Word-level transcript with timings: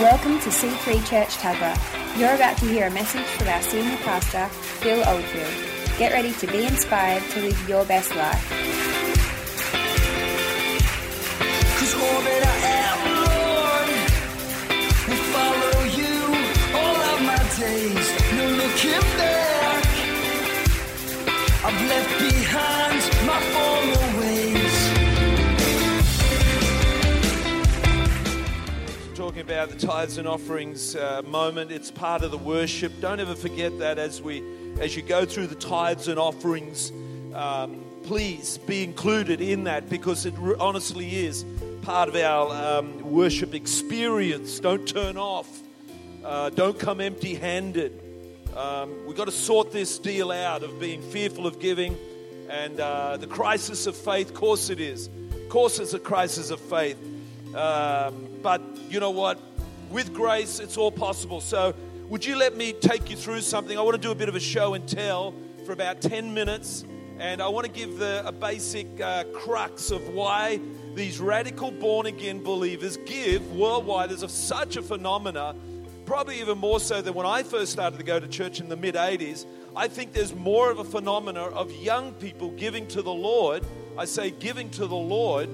Welcome 0.00 0.38
to 0.40 0.48
C3 0.48 1.04
Church 1.06 1.36
Tuggerah. 1.38 1.76
You're 2.18 2.34
about 2.34 2.56
to 2.58 2.66
hear 2.66 2.86
a 2.86 2.90
message 2.90 3.26
from 3.26 3.48
our 3.48 3.60
senior 3.62 3.96
pastor, 3.98 4.46
Phil 4.78 5.02
Oldfield. 5.08 5.98
Get 5.98 6.12
ready 6.12 6.32
to 6.32 6.46
be 6.46 6.64
inspired 6.64 7.22
to 7.30 7.40
live 7.40 7.68
your 7.68 7.84
best 7.84 8.14
life. 8.14 8.72
Left 21.88 22.18
behind 22.20 22.41
about 29.42 29.70
the 29.70 29.76
tithes 29.76 30.18
and 30.18 30.28
offerings 30.28 30.94
uh, 30.94 31.20
moment. 31.26 31.72
It's 31.72 31.90
part 31.90 32.22
of 32.22 32.30
the 32.30 32.38
worship. 32.38 32.92
Don't 33.00 33.18
ever 33.18 33.34
forget 33.34 33.76
that 33.80 33.98
as 33.98 34.22
we, 34.22 34.40
as 34.78 34.94
you 34.94 35.02
go 35.02 35.24
through 35.24 35.48
the 35.48 35.56
tithes 35.56 36.06
and 36.06 36.16
offerings, 36.16 36.92
um, 37.34 37.84
please 38.04 38.58
be 38.58 38.84
included 38.84 39.40
in 39.40 39.64
that 39.64 39.90
because 39.90 40.26
it 40.26 40.34
re- 40.38 40.54
honestly 40.60 41.26
is 41.26 41.44
part 41.82 42.08
of 42.08 42.14
our 42.14 42.78
um, 42.78 43.02
worship 43.02 43.52
experience. 43.52 44.60
Don't 44.60 44.86
turn 44.86 45.16
off. 45.16 45.60
Uh, 46.24 46.50
don't 46.50 46.78
come 46.78 47.00
empty-handed. 47.00 48.00
Um, 48.56 49.06
we've 49.06 49.16
got 49.16 49.24
to 49.24 49.32
sort 49.32 49.72
this 49.72 49.98
deal 49.98 50.30
out 50.30 50.62
of 50.62 50.78
being 50.78 51.02
fearful 51.02 51.48
of 51.48 51.58
giving 51.58 51.98
and 52.48 52.78
uh, 52.78 53.16
the 53.16 53.26
crisis 53.26 53.88
of 53.88 53.96
faith. 53.96 54.34
Course 54.34 54.70
it 54.70 54.78
is. 54.78 55.10
Course 55.48 55.80
it's 55.80 55.94
a 55.94 55.98
crisis 55.98 56.50
of 56.50 56.60
faith. 56.60 56.96
Um, 57.54 58.28
but 58.42 58.62
you 58.88 59.00
know 59.00 59.10
what? 59.10 59.38
With 59.90 60.14
grace, 60.14 60.58
it's 60.58 60.76
all 60.76 60.90
possible. 60.90 61.40
So, 61.40 61.74
would 62.08 62.24
you 62.24 62.36
let 62.36 62.56
me 62.56 62.72
take 62.72 63.10
you 63.10 63.16
through 63.16 63.40
something? 63.40 63.78
I 63.78 63.82
want 63.82 63.94
to 63.94 64.00
do 64.00 64.10
a 64.10 64.14
bit 64.14 64.28
of 64.28 64.34
a 64.34 64.40
show 64.40 64.74
and 64.74 64.88
tell 64.88 65.34
for 65.64 65.72
about 65.72 66.00
10 66.00 66.34
minutes. 66.34 66.84
And 67.18 67.40
I 67.40 67.48
want 67.48 67.66
to 67.66 67.72
give 67.72 67.98
the, 67.98 68.22
a 68.26 68.32
basic 68.32 69.00
uh, 69.00 69.24
crux 69.32 69.90
of 69.90 70.08
why 70.08 70.60
these 70.94 71.20
radical 71.20 71.70
born 71.70 72.06
again 72.06 72.42
believers 72.42 72.96
give 73.06 73.54
worldwide. 73.54 74.10
There's 74.10 74.22
a, 74.22 74.28
such 74.28 74.76
a 74.76 74.82
phenomena, 74.82 75.54
probably 76.04 76.40
even 76.40 76.58
more 76.58 76.80
so 76.80 77.00
than 77.00 77.14
when 77.14 77.26
I 77.26 77.42
first 77.44 77.72
started 77.72 77.98
to 77.98 78.02
go 78.02 78.18
to 78.18 78.26
church 78.28 78.60
in 78.60 78.68
the 78.68 78.76
mid 78.76 78.94
80s. 78.94 79.46
I 79.76 79.88
think 79.88 80.12
there's 80.12 80.34
more 80.34 80.70
of 80.70 80.80
a 80.80 80.84
phenomena 80.84 81.42
of 81.42 81.70
young 81.76 82.12
people 82.14 82.50
giving 82.50 82.86
to 82.88 83.02
the 83.02 83.12
Lord. 83.12 83.64
I 83.96 84.04
say 84.04 84.30
giving 84.30 84.68
to 84.70 84.86
the 84.86 84.96
Lord 84.96 85.48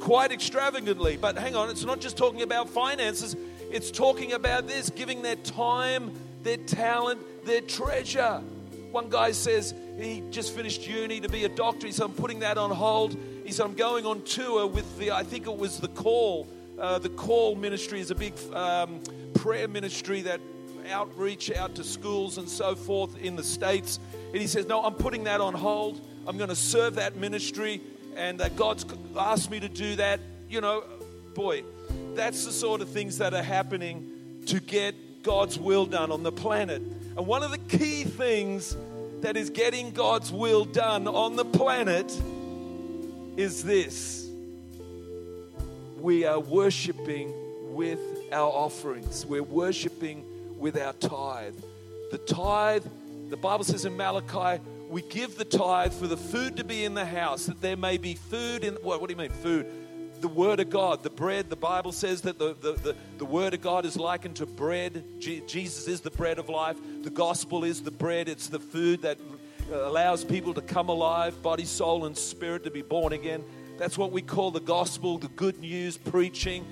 quite 0.00 0.32
extravagantly. 0.32 1.16
But 1.16 1.38
hang 1.38 1.54
on, 1.54 1.70
it's 1.70 1.84
not 1.84 2.00
just 2.00 2.16
talking 2.16 2.42
about 2.42 2.68
finances, 2.68 3.36
it's 3.70 3.90
talking 3.90 4.32
about 4.32 4.66
this 4.66 4.90
giving 4.90 5.22
their 5.22 5.36
time, 5.36 6.12
their 6.42 6.56
talent, 6.56 7.20
their 7.44 7.60
treasure. 7.60 8.42
One 8.90 9.08
guy 9.08 9.30
says 9.30 9.74
he 9.98 10.22
just 10.30 10.52
finished 10.54 10.88
uni 10.88 11.20
to 11.20 11.28
be 11.28 11.44
a 11.44 11.48
doctor. 11.48 11.86
He 11.86 11.92
said, 11.92 12.06
I'm 12.06 12.12
putting 12.12 12.40
that 12.40 12.58
on 12.58 12.70
hold. 12.70 13.16
He 13.44 13.52
said, 13.52 13.66
I'm 13.66 13.74
going 13.74 14.04
on 14.06 14.22
tour 14.22 14.66
with 14.66 14.98
the, 14.98 15.12
I 15.12 15.22
think 15.22 15.46
it 15.46 15.56
was 15.56 15.78
the 15.78 15.88
Call. 15.88 16.48
Uh, 16.78 16.98
the 16.98 17.10
Call 17.10 17.54
ministry 17.54 18.00
is 18.00 18.10
a 18.10 18.14
big 18.14 18.34
um, 18.52 19.00
prayer 19.34 19.68
ministry 19.68 20.22
that 20.22 20.40
outreach 20.90 21.52
out 21.52 21.76
to 21.76 21.84
schools 21.84 22.38
and 22.38 22.48
so 22.48 22.74
forth 22.74 23.16
in 23.18 23.36
the 23.36 23.44
States. 23.44 24.00
And 24.32 24.40
he 24.40 24.46
says, 24.46 24.66
No, 24.66 24.82
I'm 24.82 24.94
putting 24.94 25.24
that 25.24 25.40
on 25.40 25.54
hold. 25.54 26.00
I'm 26.26 26.36
going 26.36 26.48
to 26.48 26.56
serve 26.56 26.96
that 26.96 27.16
ministry 27.16 27.80
and 28.20 28.40
uh, 28.40 28.50
God's 28.50 28.84
asked 29.18 29.50
me 29.50 29.60
to 29.60 29.68
do 29.68 29.96
that. 29.96 30.20
You 30.48 30.60
know, 30.60 30.84
boy, 31.34 31.64
that's 32.14 32.44
the 32.44 32.52
sort 32.52 32.82
of 32.82 32.90
things 32.90 33.18
that 33.18 33.32
are 33.32 33.42
happening 33.42 34.42
to 34.46 34.60
get 34.60 35.22
God's 35.22 35.58
will 35.58 35.86
done 35.86 36.12
on 36.12 36.22
the 36.22 36.32
planet. 36.32 36.82
And 37.16 37.26
one 37.26 37.42
of 37.42 37.50
the 37.50 37.58
key 37.78 38.04
things 38.04 38.76
that 39.22 39.36
is 39.36 39.50
getting 39.50 39.92
God's 39.92 40.30
will 40.30 40.64
done 40.64 41.08
on 41.08 41.36
the 41.36 41.44
planet 41.44 42.10
is 43.36 43.64
this 43.64 44.28
we 45.98 46.24
are 46.24 46.40
worshiping 46.40 47.32
with 47.74 48.00
our 48.32 48.50
offerings, 48.50 49.24
we're 49.24 49.42
worshiping 49.42 50.24
with 50.58 50.76
our 50.78 50.92
tithe. 50.94 51.54
The 52.10 52.18
tithe, 52.18 52.84
the 53.28 53.36
Bible 53.36 53.64
says 53.64 53.84
in 53.84 53.96
Malachi, 53.96 54.62
we 54.90 55.02
give 55.02 55.38
the 55.38 55.44
tithe 55.44 55.92
for 55.92 56.08
the 56.08 56.16
food 56.16 56.56
to 56.56 56.64
be 56.64 56.84
in 56.84 56.94
the 56.94 57.04
house, 57.04 57.46
that 57.46 57.60
there 57.60 57.76
may 57.76 57.96
be 57.96 58.14
food 58.14 58.64
in. 58.64 58.74
What, 58.74 59.00
what 59.00 59.08
do 59.08 59.14
you 59.14 59.18
mean, 59.18 59.30
food? 59.30 59.66
The 60.20 60.28
Word 60.28 60.58
of 60.58 60.68
God, 60.68 61.04
the 61.04 61.10
bread. 61.10 61.48
The 61.48 61.56
Bible 61.56 61.92
says 61.92 62.22
that 62.22 62.38
the, 62.40 62.54
the, 62.60 62.72
the, 62.72 62.96
the 63.18 63.24
Word 63.24 63.54
of 63.54 63.62
God 63.62 63.86
is 63.86 63.96
likened 63.96 64.36
to 64.36 64.46
bread. 64.46 65.04
Je- 65.20 65.42
Jesus 65.46 65.86
is 65.86 66.00
the 66.00 66.10
bread 66.10 66.40
of 66.40 66.48
life. 66.48 66.76
The 67.02 67.10
gospel 67.10 67.62
is 67.62 67.82
the 67.82 67.92
bread, 67.92 68.28
it's 68.28 68.48
the 68.48 68.58
food 68.58 69.02
that 69.02 69.18
uh, 69.72 69.88
allows 69.88 70.24
people 70.24 70.52
to 70.54 70.60
come 70.60 70.88
alive, 70.88 71.40
body, 71.40 71.64
soul, 71.64 72.04
and 72.04 72.18
spirit 72.18 72.64
to 72.64 72.70
be 72.70 72.82
born 72.82 73.12
again. 73.12 73.44
That's 73.78 73.96
what 73.96 74.10
we 74.10 74.22
call 74.22 74.50
the 74.50 74.60
gospel, 74.60 75.18
the 75.18 75.28
good 75.28 75.60
news 75.60 75.96
preaching. 75.96 76.66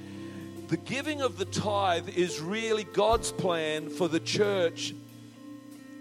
The 0.67 0.77
giving 0.77 1.23
of 1.23 1.39
the 1.39 1.47
tithe 1.47 2.09
is 2.11 2.41
really 2.41 2.85
God's 2.85 3.33
plan 3.33 3.89
for 3.89 4.09
the 4.09 4.21
church 4.21 4.93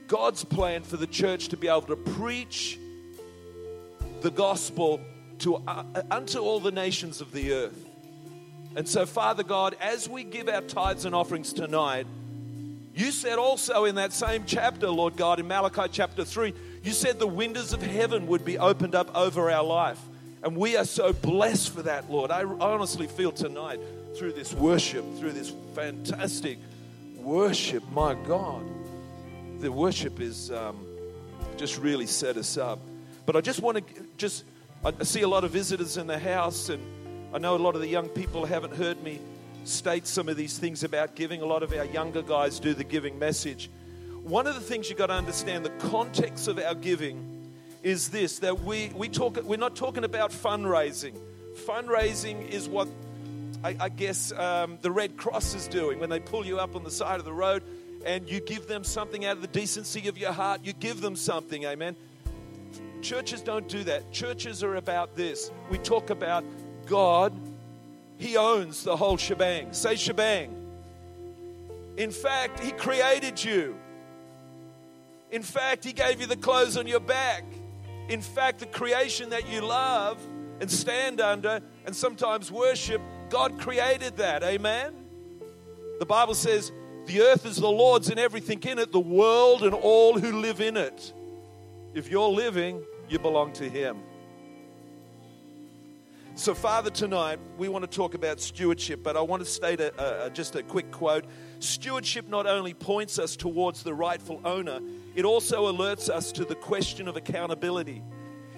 God's 0.07 0.43
plan 0.43 0.83
for 0.83 0.97
the 0.97 1.07
church 1.07 1.49
to 1.49 1.57
be 1.57 1.67
able 1.67 1.81
to 1.83 1.95
preach 1.95 2.79
the 4.21 4.31
gospel 4.31 5.01
to 5.39 5.55
uh, 5.67 5.83
unto 6.09 6.39
all 6.39 6.59
the 6.59 6.71
nations 6.71 7.21
of 7.21 7.31
the 7.31 7.53
earth. 7.53 7.85
And 8.75 8.87
so, 8.87 9.05
Father 9.05 9.43
God, 9.43 9.75
as 9.81 10.07
we 10.07 10.23
give 10.23 10.47
our 10.49 10.61
tithes 10.61 11.05
and 11.05 11.13
offerings 11.13 11.53
tonight, 11.53 12.07
you 12.93 13.11
said 13.11 13.37
also 13.37 13.85
in 13.85 13.95
that 13.95 14.13
same 14.13 14.43
chapter, 14.45 14.89
Lord 14.89 15.17
God, 15.17 15.39
in 15.39 15.47
Malachi 15.47 15.83
chapter 15.91 16.25
3, 16.25 16.53
you 16.83 16.91
said 16.91 17.19
the 17.19 17.27
windows 17.27 17.73
of 17.73 17.81
heaven 17.81 18.27
would 18.27 18.43
be 18.43 18.57
opened 18.57 18.95
up 18.95 19.15
over 19.15 19.51
our 19.51 19.63
life. 19.63 19.99
And 20.43 20.55
we 20.55 20.77
are 20.77 20.85
so 20.85 21.13
blessed 21.13 21.73
for 21.73 21.83
that, 21.83 22.09
Lord. 22.09 22.31
I 22.31 22.43
honestly 22.43 23.07
feel 23.07 23.31
tonight 23.31 23.79
through 24.15 24.33
this 24.33 24.53
worship, 24.53 25.05
through 25.17 25.33
this 25.33 25.53
fantastic 25.75 26.57
worship, 27.15 27.83
my 27.91 28.13
God, 28.13 28.63
the 29.59 29.71
worship 29.71 30.19
is 30.19 30.51
um, 30.51 30.85
just 31.57 31.79
really 31.79 32.05
set 32.05 32.37
us 32.37 32.57
up. 32.57 32.79
But 33.25 33.35
I 33.35 33.41
just 33.41 33.61
want 33.61 33.77
to 33.77 34.03
just, 34.17 34.45
I 34.85 35.03
see 35.03 35.21
a 35.21 35.27
lot 35.27 35.43
of 35.43 35.51
visitors 35.51 35.97
in 35.97 36.07
the 36.07 36.19
house, 36.19 36.69
and 36.69 36.81
I 37.33 37.39
know 37.39 37.55
a 37.55 37.57
lot 37.57 37.75
of 37.75 37.81
the 37.81 37.87
young 37.87 38.07
people 38.09 38.45
haven't 38.45 38.75
heard 38.75 39.01
me 39.03 39.19
state 39.63 40.07
some 40.07 40.29
of 40.29 40.37
these 40.37 40.57
things 40.57 40.83
about 40.83 41.15
giving. 41.15 41.41
A 41.41 41.45
lot 41.45 41.63
of 41.63 41.73
our 41.73 41.85
younger 41.85 42.21
guys 42.21 42.59
do 42.59 42.73
the 42.73 42.83
giving 42.83 43.17
message. 43.19 43.69
One 44.23 44.47
of 44.47 44.55
the 44.55 44.61
things 44.61 44.89
you've 44.89 44.99
got 44.99 45.07
to 45.07 45.13
understand 45.13 45.65
the 45.65 45.89
context 45.89 46.47
of 46.47 46.59
our 46.59 46.75
giving 46.75 47.51
is 47.83 48.09
this 48.09 48.39
that 48.39 48.61
we, 48.61 48.91
we 48.95 49.09
talk, 49.09 49.41
we're 49.43 49.57
not 49.57 49.75
talking 49.75 50.03
about 50.03 50.31
fundraising. 50.31 51.17
Fundraising 51.65 52.47
is 52.49 52.69
what 52.69 52.87
I, 53.63 53.75
I 53.79 53.89
guess 53.89 54.31
um, 54.33 54.77
the 54.81 54.91
Red 54.91 55.17
Cross 55.17 55.55
is 55.55 55.67
doing 55.67 55.99
when 55.99 56.09
they 56.09 56.19
pull 56.19 56.45
you 56.45 56.59
up 56.59 56.75
on 56.75 56.83
the 56.83 56.91
side 56.91 57.19
of 57.19 57.25
the 57.25 57.33
road 57.33 57.63
and 58.07 58.29
you 58.29 58.39
give 58.39 58.67
them 58.67 58.85
something 58.85 59.25
out 59.25 59.35
of 59.35 59.41
the 59.41 59.49
decency 59.49 60.07
of 60.07 60.17
your 60.17 60.31
heart. 60.31 60.61
You 60.63 60.71
give 60.71 61.01
them 61.01 61.17
something, 61.17 61.65
amen. 61.65 61.95
Churches 63.01 63.41
don't 63.41 63.67
do 63.67 63.83
that. 63.83 64.11
Churches 64.13 64.63
are 64.63 64.77
about 64.77 65.15
this. 65.15 65.51
We 65.69 65.77
talk 65.77 66.09
about 66.09 66.45
God, 66.85 67.33
He 68.17 68.37
owns 68.37 68.83
the 68.85 68.95
whole 68.95 69.17
shebang. 69.17 69.73
Say 69.73 69.97
shebang. 69.97 70.55
In 71.97 72.11
fact, 72.11 72.61
He 72.61 72.71
created 72.71 73.43
you. 73.43 73.77
In 75.29 75.43
fact, 75.43 75.83
He 75.83 75.91
gave 75.91 76.21
you 76.21 76.27
the 76.27 76.37
clothes 76.37 76.77
on 76.77 76.87
your 76.87 77.01
back. 77.01 77.43
In 78.07 78.21
fact, 78.21 78.59
the 78.59 78.67
creation 78.67 79.31
that 79.31 79.49
you 79.49 79.61
love 79.61 80.17
and 80.61 80.71
stand 80.71 81.19
under 81.19 81.59
and 81.85 81.93
sometimes 81.93 82.53
worship, 82.53 83.01
God 83.29 83.59
created 83.59 84.15
that. 84.17 84.43
Amen. 84.43 84.93
The 85.99 86.05
Bible 86.05 86.35
says, 86.35 86.71
the 87.07 87.21
earth 87.21 87.45
is 87.45 87.55
the 87.55 87.71
Lord's 87.71 88.09
and 88.09 88.19
everything 88.19 88.61
in 88.63 88.79
it, 88.79 88.91
the 88.91 88.99
world 88.99 89.63
and 89.63 89.73
all 89.73 90.19
who 90.19 90.39
live 90.39 90.61
in 90.61 90.77
it. 90.77 91.13
If 91.93 92.11
you're 92.11 92.29
living, 92.29 92.83
you 93.09 93.17
belong 93.17 93.53
to 93.53 93.69
Him. 93.69 93.97
So, 96.35 96.53
Father, 96.53 96.91
tonight 96.91 97.39
we 97.57 97.67
want 97.67 97.89
to 97.89 97.89
talk 97.89 98.13
about 98.13 98.39
stewardship, 98.39 99.01
but 99.01 99.17
I 99.17 99.21
want 99.21 99.43
to 99.43 99.49
state 99.49 99.79
a, 99.79 100.25
a, 100.25 100.29
just 100.29 100.55
a 100.55 100.61
quick 100.61 100.91
quote. 100.91 101.25
Stewardship 101.59 102.27
not 102.27 102.45
only 102.45 102.75
points 102.75 103.17
us 103.17 103.35
towards 103.35 103.81
the 103.81 103.93
rightful 103.93 104.39
owner, 104.45 104.79
it 105.15 105.25
also 105.25 105.71
alerts 105.71 106.09
us 106.09 106.31
to 106.33 106.45
the 106.45 106.53
question 106.53 107.07
of 107.07 107.17
accountability. 107.17 108.03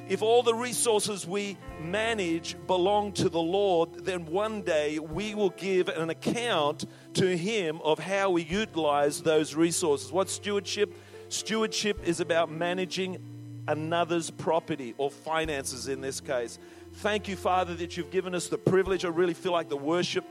If 0.10 0.24
all 0.24 0.42
the 0.42 0.56
resources 0.56 1.28
we 1.28 1.56
manage 1.80 2.58
belong 2.66 3.12
to 3.14 3.30
the 3.30 3.40
Lord, 3.40 4.06
then 4.06 4.26
one 4.26 4.64
day 4.64 4.98
we 4.98 5.36
will 5.36 5.52
give 5.52 5.88
an 5.88 6.10
account 6.10 6.86
to 7.14 7.38
Him 7.38 7.80
of 7.84 8.00
how 8.00 8.32
we 8.32 8.42
utilize 8.42 9.22
those 9.22 9.54
resources. 9.54 10.12
What's 10.12 10.34
stewardship? 10.34 10.94
Stewardship 11.30 12.02
is 12.08 12.20
about 12.20 12.50
managing 12.52 13.20
another's 13.68 14.32
property 14.32 14.96
or 14.98 15.12
finances 15.12 15.88
in 15.88 16.02
this 16.02 16.20
case. 16.20 16.58
Thank 16.96 17.28
you, 17.28 17.36
Father, 17.36 17.76
that 17.76 17.96
you've 17.96 18.10
given 18.10 18.34
us 18.34 18.48
the 18.48 18.58
privilege. 18.58 19.06
I 19.06 19.10
really 19.10 19.36
feel 19.36 19.52
like 19.52 19.70
the 19.70 19.78
worship, 19.78 20.26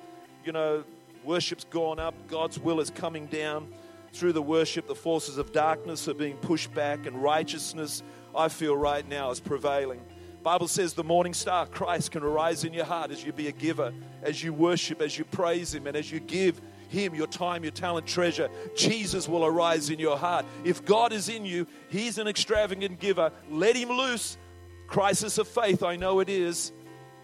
you 0.44 0.50
know, 0.50 0.82
Worship's 1.24 1.64
gone 1.64 1.98
up. 1.98 2.14
God's 2.26 2.58
will 2.58 2.80
is 2.80 2.90
coming 2.90 3.26
down. 3.26 3.68
Through 4.12 4.32
the 4.32 4.42
worship, 4.42 4.88
the 4.88 4.94
forces 4.94 5.36
of 5.36 5.52
darkness 5.52 6.08
are 6.08 6.14
being 6.14 6.36
pushed 6.38 6.72
back, 6.74 7.06
and 7.06 7.22
righteousness, 7.22 8.02
I 8.38 8.48
feel 8.48 8.76
right 8.76 9.06
now, 9.06 9.30
is 9.32 9.40
prevailing. 9.40 10.00
Bible 10.44 10.68
says 10.68 10.94
the 10.94 11.02
morning 11.02 11.34
star, 11.34 11.66
Christ, 11.66 12.12
can 12.12 12.22
arise 12.22 12.62
in 12.62 12.72
your 12.72 12.84
heart 12.84 13.10
as 13.10 13.24
you 13.24 13.32
be 13.32 13.48
a 13.48 13.52
giver, 13.52 13.92
as 14.22 14.42
you 14.42 14.52
worship, 14.52 15.02
as 15.02 15.18
you 15.18 15.24
praise 15.24 15.74
Him, 15.74 15.88
and 15.88 15.96
as 15.96 16.10
you 16.10 16.20
give 16.20 16.60
Him 16.88 17.16
your 17.16 17.26
time, 17.26 17.64
your 17.64 17.72
talent, 17.72 18.06
treasure. 18.06 18.48
Jesus 18.76 19.28
will 19.28 19.44
arise 19.44 19.90
in 19.90 19.98
your 19.98 20.16
heart. 20.16 20.46
If 20.64 20.84
God 20.84 21.12
is 21.12 21.28
in 21.28 21.44
you, 21.44 21.66
He's 21.88 22.18
an 22.18 22.28
extravagant 22.28 23.00
giver. 23.00 23.32
Let 23.50 23.74
Him 23.74 23.90
loose. 23.90 24.38
Crisis 24.86 25.36
of 25.36 25.48
faith, 25.48 25.82
I 25.82 25.96
know 25.96 26.20
it 26.20 26.28
is, 26.28 26.72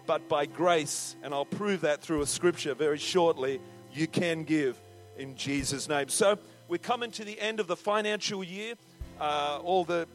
but 0.05 0.27
by 0.27 0.45
grace, 0.45 1.15
and 1.23 1.33
I'll 1.33 1.45
prove 1.45 1.81
that 1.81 2.01
through 2.01 2.21
a 2.21 2.27
scripture 2.27 2.75
very 2.75 2.99
shortly, 2.99 3.59
you 3.93 4.05
can 4.07 4.43
give 4.43 4.79
in 5.17 5.35
Jesus' 5.35 5.87
name. 5.87 6.09
So 6.09 6.37
we're 6.67 6.77
coming 6.77 7.09
to 7.11 7.23
the 7.23 7.39
end 7.39 7.59
of 7.59 7.67
the 7.67 7.75
financial 7.77 8.43
year. 8.43 8.75
Uh, 9.19 9.59
all 9.63 9.85
the 9.85 10.07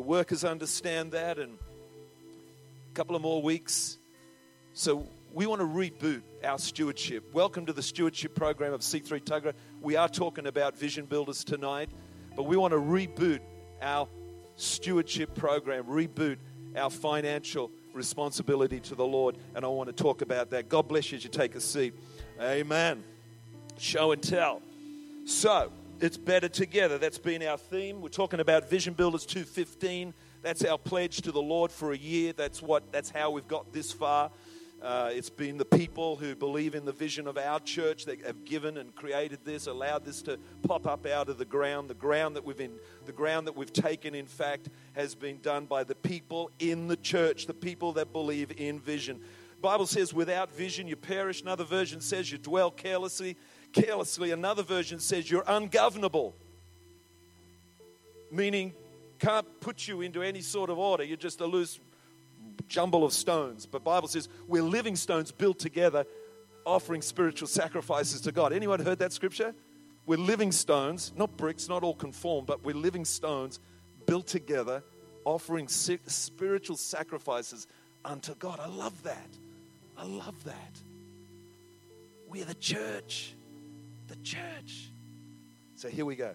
the 0.00 0.06
workers 0.06 0.44
understand 0.44 1.12
that, 1.12 1.38
and 1.38 1.58
a 2.90 2.94
couple 2.94 3.14
of 3.14 3.20
more 3.20 3.42
weeks. 3.42 3.98
So 4.72 5.06
we 5.34 5.44
want 5.44 5.60
to 5.60 5.66
reboot 5.66 6.22
our 6.42 6.58
stewardship. 6.58 7.34
Welcome 7.34 7.66
to 7.66 7.74
the 7.74 7.82
stewardship 7.82 8.34
program 8.34 8.72
of 8.72 8.80
C3 8.80 9.22
Tuggerah. 9.22 9.52
We 9.82 9.96
are 9.96 10.08
talking 10.08 10.46
about 10.46 10.74
vision 10.74 11.04
builders 11.04 11.44
tonight, 11.44 11.90
but 12.34 12.44
we 12.44 12.56
want 12.56 12.72
to 12.72 12.78
reboot 12.78 13.40
our 13.82 14.08
stewardship 14.56 15.34
program, 15.34 15.84
reboot 15.84 16.38
our 16.74 16.88
financial 16.88 17.70
responsibility 17.92 18.80
to 18.80 18.94
the 18.94 19.04
Lord, 19.04 19.36
and 19.54 19.66
I 19.66 19.68
want 19.68 19.94
to 19.94 20.02
talk 20.02 20.22
about 20.22 20.48
that. 20.52 20.70
God 20.70 20.88
bless 20.88 21.12
you 21.12 21.18
as 21.18 21.24
you 21.24 21.28
take 21.28 21.54
a 21.56 21.60
seat. 21.60 21.92
Amen. 22.40 23.04
Show 23.76 24.12
and 24.12 24.22
tell. 24.22 24.62
So, 25.26 25.70
it's 26.00 26.16
better 26.16 26.48
together. 26.48 26.96
That's 26.96 27.18
been 27.18 27.42
our 27.42 27.58
theme. 27.58 28.00
We're 28.00 28.08
talking 28.08 28.40
about 28.40 28.70
Vision 28.70 28.94
Builders 28.94 29.26
215. 29.26 30.14
That's 30.42 30.64
our 30.64 30.78
pledge 30.78 31.18
to 31.22 31.32
the 31.32 31.42
Lord 31.42 31.70
for 31.70 31.92
a 31.92 31.96
year. 31.96 32.32
That's 32.32 32.62
what 32.62 32.90
that's 32.90 33.10
how 33.10 33.30
we've 33.30 33.46
got 33.46 33.72
this 33.72 33.92
far. 33.92 34.30
Uh, 34.80 35.10
it's 35.12 35.28
been 35.28 35.58
the 35.58 35.64
people 35.64 36.16
who 36.16 36.34
believe 36.34 36.74
in 36.74 36.86
the 36.86 36.92
vision 36.92 37.26
of 37.26 37.36
our 37.36 37.60
church 37.60 38.06
that 38.06 38.24
have 38.24 38.46
given 38.46 38.78
and 38.78 38.94
created 38.94 39.40
this, 39.44 39.66
allowed 39.66 40.06
this 40.06 40.22
to 40.22 40.38
pop 40.66 40.86
up 40.86 41.04
out 41.04 41.28
of 41.28 41.36
the 41.36 41.44
ground. 41.44 41.90
The 41.90 41.94
ground 41.94 42.34
that 42.36 42.46
we've 42.46 42.60
in, 42.60 42.72
the 43.04 43.12
ground 43.12 43.46
that 43.46 43.54
we've 43.54 43.72
taken, 43.72 44.14
in 44.14 44.26
fact, 44.26 44.70
has 44.94 45.14
been 45.14 45.38
done 45.42 45.66
by 45.66 45.84
the 45.84 45.94
people 45.94 46.50
in 46.58 46.88
the 46.88 46.96
church, 46.96 47.44
the 47.44 47.52
people 47.52 47.92
that 47.92 48.10
believe 48.10 48.52
in 48.56 48.80
vision. 48.80 49.20
Bible 49.60 49.86
says, 49.86 50.14
"Without 50.14 50.50
vision, 50.50 50.88
you 50.88 50.96
perish." 50.96 51.42
Another 51.42 51.64
version 51.64 52.00
says, 52.00 52.32
"You 52.32 52.38
dwell 52.38 52.70
carelessly." 52.70 53.36
Carelessly, 53.72 54.30
another 54.30 54.62
version 54.62 54.98
says, 54.98 55.30
"You're 55.30 55.44
ungovernable," 55.46 56.34
meaning 58.30 58.74
can't 59.18 59.60
put 59.60 59.86
you 59.86 60.00
into 60.00 60.22
any 60.22 60.40
sort 60.40 60.70
of 60.70 60.78
order. 60.78 61.04
You're 61.04 61.16
just 61.16 61.40
a 61.40 61.46
loose 61.46 61.78
jumble 62.68 63.04
of 63.04 63.12
stones. 63.12 63.66
But 63.66 63.84
Bible 63.84 64.08
says 64.08 64.28
we're 64.48 64.62
living 64.62 64.96
stones 64.96 65.30
built 65.30 65.58
together, 65.58 66.06
offering 66.64 67.02
spiritual 67.02 67.48
sacrifices 67.48 68.20
to 68.22 68.32
God. 68.32 68.52
Anyone 68.52 68.80
heard 68.80 68.98
that 69.00 69.12
scripture? 69.12 69.54
We're 70.06 70.18
living 70.18 70.52
stones, 70.52 71.12
not 71.14 71.36
bricks, 71.36 71.68
not 71.68 71.82
all 71.82 71.94
conformed, 71.94 72.46
but 72.46 72.64
we're 72.64 72.74
living 72.74 73.04
stones 73.04 73.60
built 74.06 74.26
together, 74.26 74.82
offering 75.24 75.68
spiritual 75.68 76.76
sacrifices 76.76 77.66
unto 78.04 78.34
God. 78.34 78.58
I 78.58 78.66
love 78.66 79.02
that. 79.02 79.28
I 79.96 80.04
love 80.04 80.42
that. 80.44 80.80
We're 82.28 82.46
the 82.46 82.54
church. 82.54 83.34
The 84.10 84.16
church. 84.16 84.90
So 85.76 85.88
here 85.88 86.04
we 86.04 86.16
go. 86.16 86.34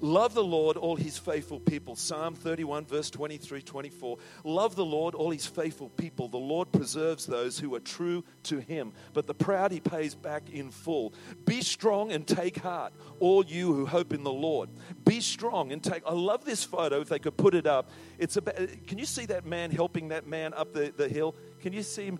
Love 0.00 0.34
the 0.34 0.42
Lord, 0.42 0.76
all 0.76 0.96
his 0.96 1.16
faithful 1.16 1.60
people. 1.60 1.94
Psalm 1.94 2.34
31, 2.34 2.84
verse 2.84 3.10
23, 3.10 3.62
24. 3.62 4.18
Love 4.42 4.74
the 4.74 4.84
Lord, 4.84 5.14
all 5.14 5.30
his 5.30 5.46
faithful 5.46 5.88
people. 5.90 6.26
The 6.26 6.36
Lord 6.36 6.72
preserves 6.72 7.24
those 7.24 7.60
who 7.60 7.76
are 7.76 7.80
true 7.80 8.24
to 8.42 8.58
him, 8.58 8.92
but 9.14 9.28
the 9.28 9.34
proud 9.34 9.70
he 9.70 9.78
pays 9.78 10.16
back 10.16 10.50
in 10.50 10.72
full. 10.72 11.14
Be 11.46 11.62
strong 11.62 12.10
and 12.10 12.26
take 12.26 12.58
heart, 12.58 12.92
all 13.20 13.46
you 13.46 13.72
who 13.72 13.86
hope 13.86 14.12
in 14.12 14.24
the 14.24 14.32
Lord. 14.32 14.68
Be 15.04 15.20
strong 15.20 15.70
and 15.70 15.82
take. 15.82 16.02
I 16.04 16.12
love 16.12 16.44
this 16.44 16.64
photo, 16.64 17.00
if 17.00 17.08
they 17.08 17.20
could 17.20 17.36
put 17.36 17.54
it 17.54 17.68
up. 17.68 17.88
It's 18.18 18.36
about, 18.36 18.56
can 18.88 18.98
you 18.98 19.06
see 19.06 19.26
that 19.26 19.46
man 19.46 19.70
helping 19.70 20.08
that 20.08 20.26
man 20.26 20.52
up 20.54 20.72
the, 20.72 20.92
the 20.94 21.08
hill? 21.08 21.36
Can 21.62 21.72
you 21.72 21.82
see 21.82 22.06
him? 22.06 22.18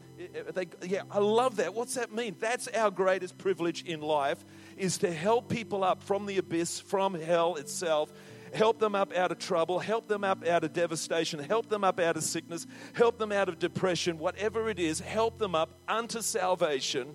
They, 0.54 0.68
yeah, 0.82 1.02
I 1.10 1.18
love 1.18 1.56
that. 1.56 1.74
What's 1.74 1.94
that 1.94 2.12
mean? 2.12 2.36
That's 2.38 2.68
our 2.68 2.90
greatest 2.90 3.36
privilege 3.36 3.82
in 3.82 4.00
life 4.00 4.44
is 4.76 4.98
to 4.98 5.12
help 5.12 5.48
people 5.48 5.82
up 5.84 6.02
from 6.02 6.26
the 6.26 6.38
abyss, 6.38 6.80
from 6.80 7.14
hell 7.14 7.56
itself, 7.56 8.12
help 8.54 8.78
them 8.78 8.94
up 8.94 9.12
out 9.14 9.32
of 9.32 9.38
trouble, 9.38 9.80
help 9.80 10.06
them 10.06 10.22
up 10.22 10.46
out 10.46 10.62
of 10.62 10.72
devastation, 10.72 11.40
help 11.40 11.68
them 11.68 11.82
up 11.82 11.98
out 11.98 12.16
of 12.16 12.22
sickness, 12.22 12.66
help 12.92 13.18
them 13.18 13.32
out 13.32 13.48
of 13.48 13.58
depression, 13.58 14.18
whatever 14.18 14.70
it 14.70 14.78
is, 14.78 15.00
help 15.00 15.38
them 15.38 15.54
up 15.54 15.80
unto 15.88 16.22
salvation 16.22 17.14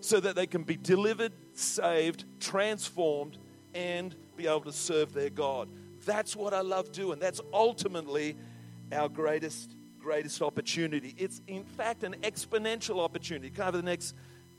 so 0.00 0.18
that 0.18 0.34
they 0.34 0.46
can 0.46 0.62
be 0.62 0.76
delivered, 0.76 1.32
saved, 1.52 2.24
transformed, 2.40 3.36
and 3.74 4.16
be 4.36 4.46
able 4.46 4.60
to 4.60 4.72
serve 4.72 5.12
their 5.12 5.30
God. 5.30 5.68
That's 6.06 6.34
what 6.34 6.54
I 6.54 6.60
love 6.60 6.92
doing. 6.92 7.18
That's 7.18 7.40
ultimately 7.52 8.36
our 8.92 9.08
greatest, 9.08 9.75
greatest 10.06 10.40
opportunity. 10.40 11.16
It's 11.18 11.42
in 11.48 11.64
fact 11.64 12.04
an 12.04 12.14
exponential 12.22 13.00
opportunity. 13.00 13.50
Can 13.50 13.62
I 13.62 13.64
have 13.64 13.74
the 13.74 13.82
next, 13.82 14.14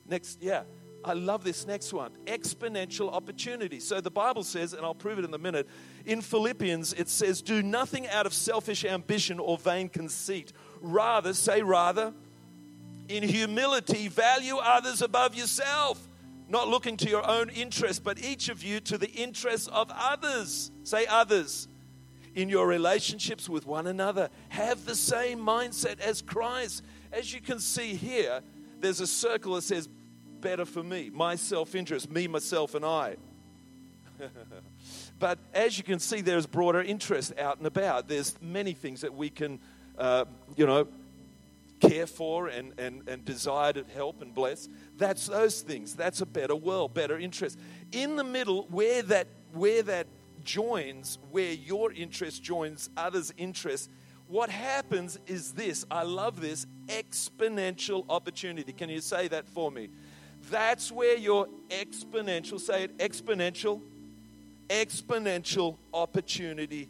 next, 0.05 0.41
yeah. 0.41 0.63
I 1.05 1.13
love 1.13 1.45
this 1.45 1.65
next 1.65 1.93
one 1.93 2.11
exponential 2.25 3.13
opportunity. 3.13 3.79
So 3.79 4.01
the 4.01 4.11
Bible 4.11 4.43
says, 4.43 4.73
and 4.73 4.85
I'll 4.85 4.93
prove 4.93 5.19
it 5.19 5.23
in 5.23 5.33
a 5.33 5.37
minute, 5.37 5.69
in 6.05 6.19
Philippians, 6.19 6.91
it 6.91 7.07
says, 7.07 7.41
Do 7.41 7.63
nothing 7.63 8.09
out 8.09 8.25
of 8.25 8.33
selfish 8.33 8.83
ambition 8.83 9.39
or 9.39 9.57
vain 9.57 9.87
conceit. 9.87 10.51
Rather, 10.81 11.33
say, 11.33 11.61
rather, 11.61 12.13
in 13.07 13.23
humility, 13.23 14.09
value 14.09 14.57
others 14.57 15.01
above 15.01 15.33
yourself, 15.33 16.09
not 16.49 16.67
looking 16.67 16.97
to 16.97 17.09
your 17.09 17.25
own 17.25 17.49
interest, 17.51 18.03
but 18.03 18.21
each 18.21 18.49
of 18.49 18.61
you 18.61 18.81
to 18.81 18.97
the 18.97 19.11
interests 19.11 19.69
of 19.69 19.89
others. 19.95 20.71
Say, 20.83 21.05
others. 21.05 21.69
In 22.37 22.49
your 22.49 22.67
relationships 22.67 23.49
with 23.49 23.65
one 23.65 23.87
another, 23.87 24.29
have 24.49 24.85
the 24.85 24.93
same 24.93 25.39
mindset 25.39 25.99
as 25.99 26.21
Christ. 26.21 26.83
As 27.11 27.33
you 27.33 27.41
can 27.41 27.57
see 27.57 27.95
here, 27.95 28.41
there's 28.79 28.99
a 28.99 29.07
circle 29.07 29.55
that 29.55 29.63
says 29.63 29.89
better 30.39 30.63
for 30.63 30.83
me, 30.83 31.09
my 31.11 31.35
self 31.35 31.73
interest, 31.73 32.11
me, 32.11 32.27
myself, 32.27 32.75
and 32.75 32.85
I. 32.85 33.15
but 35.19 35.39
as 35.51 35.79
you 35.79 35.83
can 35.83 35.97
see, 35.97 36.21
there's 36.21 36.45
broader 36.45 36.79
interest 36.79 37.33
out 37.39 37.57
and 37.57 37.65
about. 37.65 38.07
There's 38.07 38.39
many 38.39 38.73
things 38.73 39.01
that 39.01 39.15
we 39.15 39.31
can, 39.31 39.59
uh, 39.97 40.25
you 40.55 40.67
know, 40.67 40.87
care 41.79 42.05
for 42.05 42.49
and, 42.49 42.71
and, 42.77 43.09
and 43.09 43.25
desire 43.25 43.73
to 43.73 43.83
help 43.95 44.21
and 44.21 44.35
bless. 44.35 44.69
That's 44.95 45.25
those 45.25 45.61
things. 45.61 45.95
That's 45.95 46.21
a 46.21 46.25
better 46.27 46.55
world, 46.55 46.93
better 46.93 47.17
interest. 47.17 47.57
In 47.91 48.15
the 48.15 48.23
middle, 48.23 48.67
where 48.69 49.01
that, 49.01 49.25
where 49.53 49.81
that 49.81 50.05
joins, 50.47 51.19
where 51.29 51.51
your 51.51 51.91
interest 51.91 52.41
joins 52.41 52.89
others' 52.97 53.31
interest, 53.37 53.91
what 54.27 54.49
happens 54.49 55.19
is 55.27 55.53
this 55.53 55.85
I 55.91 56.03
love 56.03 56.41
this 56.41 56.65
exponential 56.87 58.05
opportunity. 58.09 58.73
Can 58.73 58.89
you 58.89 59.01
say 59.01 59.27
that 59.27 59.47
for 59.47 59.69
me? 59.69 59.89
That's 60.49 60.91
where 60.91 61.17
your 61.17 61.47
exponential, 61.69 62.59
say 62.59 62.85
it, 62.85 62.97
exponential, 62.97 63.81
exponential 64.69 65.77
opportunity 65.93 66.89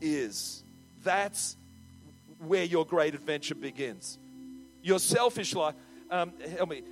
is. 0.00 0.64
That's 1.04 1.56
where 2.40 2.64
your 2.64 2.84
great 2.84 3.14
adventure 3.14 3.54
begins. 3.54 4.18
Your 4.82 4.98
selfish 4.98 5.54
life, 5.54 5.74
um, 6.10 6.32
help 6.56 6.70
me, 6.70 6.82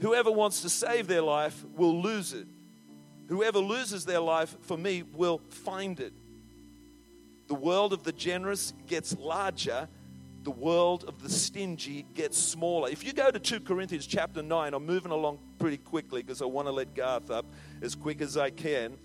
whoever 0.00 0.30
wants 0.30 0.62
to 0.62 0.68
save 0.68 1.06
their 1.06 1.22
life 1.22 1.64
will 1.76 2.00
lose 2.02 2.32
it. 2.32 2.46
Whoever 3.28 3.58
loses 3.58 4.04
their 4.04 4.20
life, 4.20 4.56
for 4.62 4.76
me, 4.76 5.02
will 5.02 5.40
find 5.48 6.00
it. 6.00 6.12
The 7.48 7.54
world 7.54 7.92
of 7.92 8.02
the 8.02 8.12
generous 8.12 8.72
gets 8.86 9.16
larger 9.16 9.88
the 10.42 10.50
world 10.50 11.04
of 11.06 11.22
the 11.22 11.30
stingy 11.30 12.04
gets 12.14 12.36
smaller. 12.36 12.88
If 12.88 13.04
you 13.04 13.12
go 13.12 13.30
to 13.30 13.38
2 13.38 13.60
Corinthians 13.60 14.06
chapter 14.06 14.42
9, 14.42 14.74
I'm 14.74 14.86
moving 14.86 15.12
along 15.12 15.38
pretty 15.58 15.76
quickly 15.76 16.22
because 16.22 16.42
I 16.42 16.46
want 16.46 16.66
to 16.66 16.72
let 16.72 16.94
Garth 16.94 17.30
up 17.30 17.46
as 17.80 17.94
quick 17.94 18.20
as 18.20 18.36
I 18.36 18.50
can. 18.50 18.98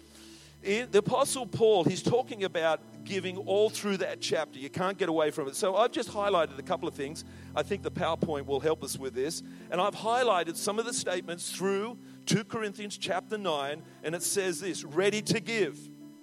In 0.64 0.90
the 0.90 1.00
Apostle 1.00 1.46
Paul, 1.46 1.84
he's 1.84 2.02
talking 2.02 2.44
about 2.44 2.82
giving 3.04 3.38
all 3.38 3.70
through 3.70 3.98
that 3.98 4.20
chapter. 4.20 4.58
You 4.58 4.70
can't 4.70 4.98
get 4.98 5.08
away 5.08 5.30
from 5.30 5.48
it. 5.48 5.56
So 5.56 5.76
I've 5.76 5.92
just 5.92 6.10
highlighted 6.10 6.58
a 6.58 6.64
couple 6.64 6.88
of 6.88 6.96
things. 6.96 7.24
I 7.56 7.62
think 7.62 7.84
the 7.84 7.92
PowerPoint 7.92 8.48
will 8.48 8.60
help 8.60 8.84
us 8.84 8.98
with 8.98 9.14
this. 9.14 9.44
And 9.70 9.80
I've 9.80 9.96
highlighted 9.96 10.56
some 10.56 10.80
of 10.80 10.86
the 10.86 10.94
statements 10.94 11.52
through 11.52 12.00
2 12.28 12.44
Corinthians 12.46 12.98
chapter 12.98 13.38
9, 13.38 13.82
and 14.04 14.16
it 14.16 14.22
says 14.22 14.60
this 14.62 14.84
ready 14.84 15.22
to 15.24 15.40
give 15.40 15.78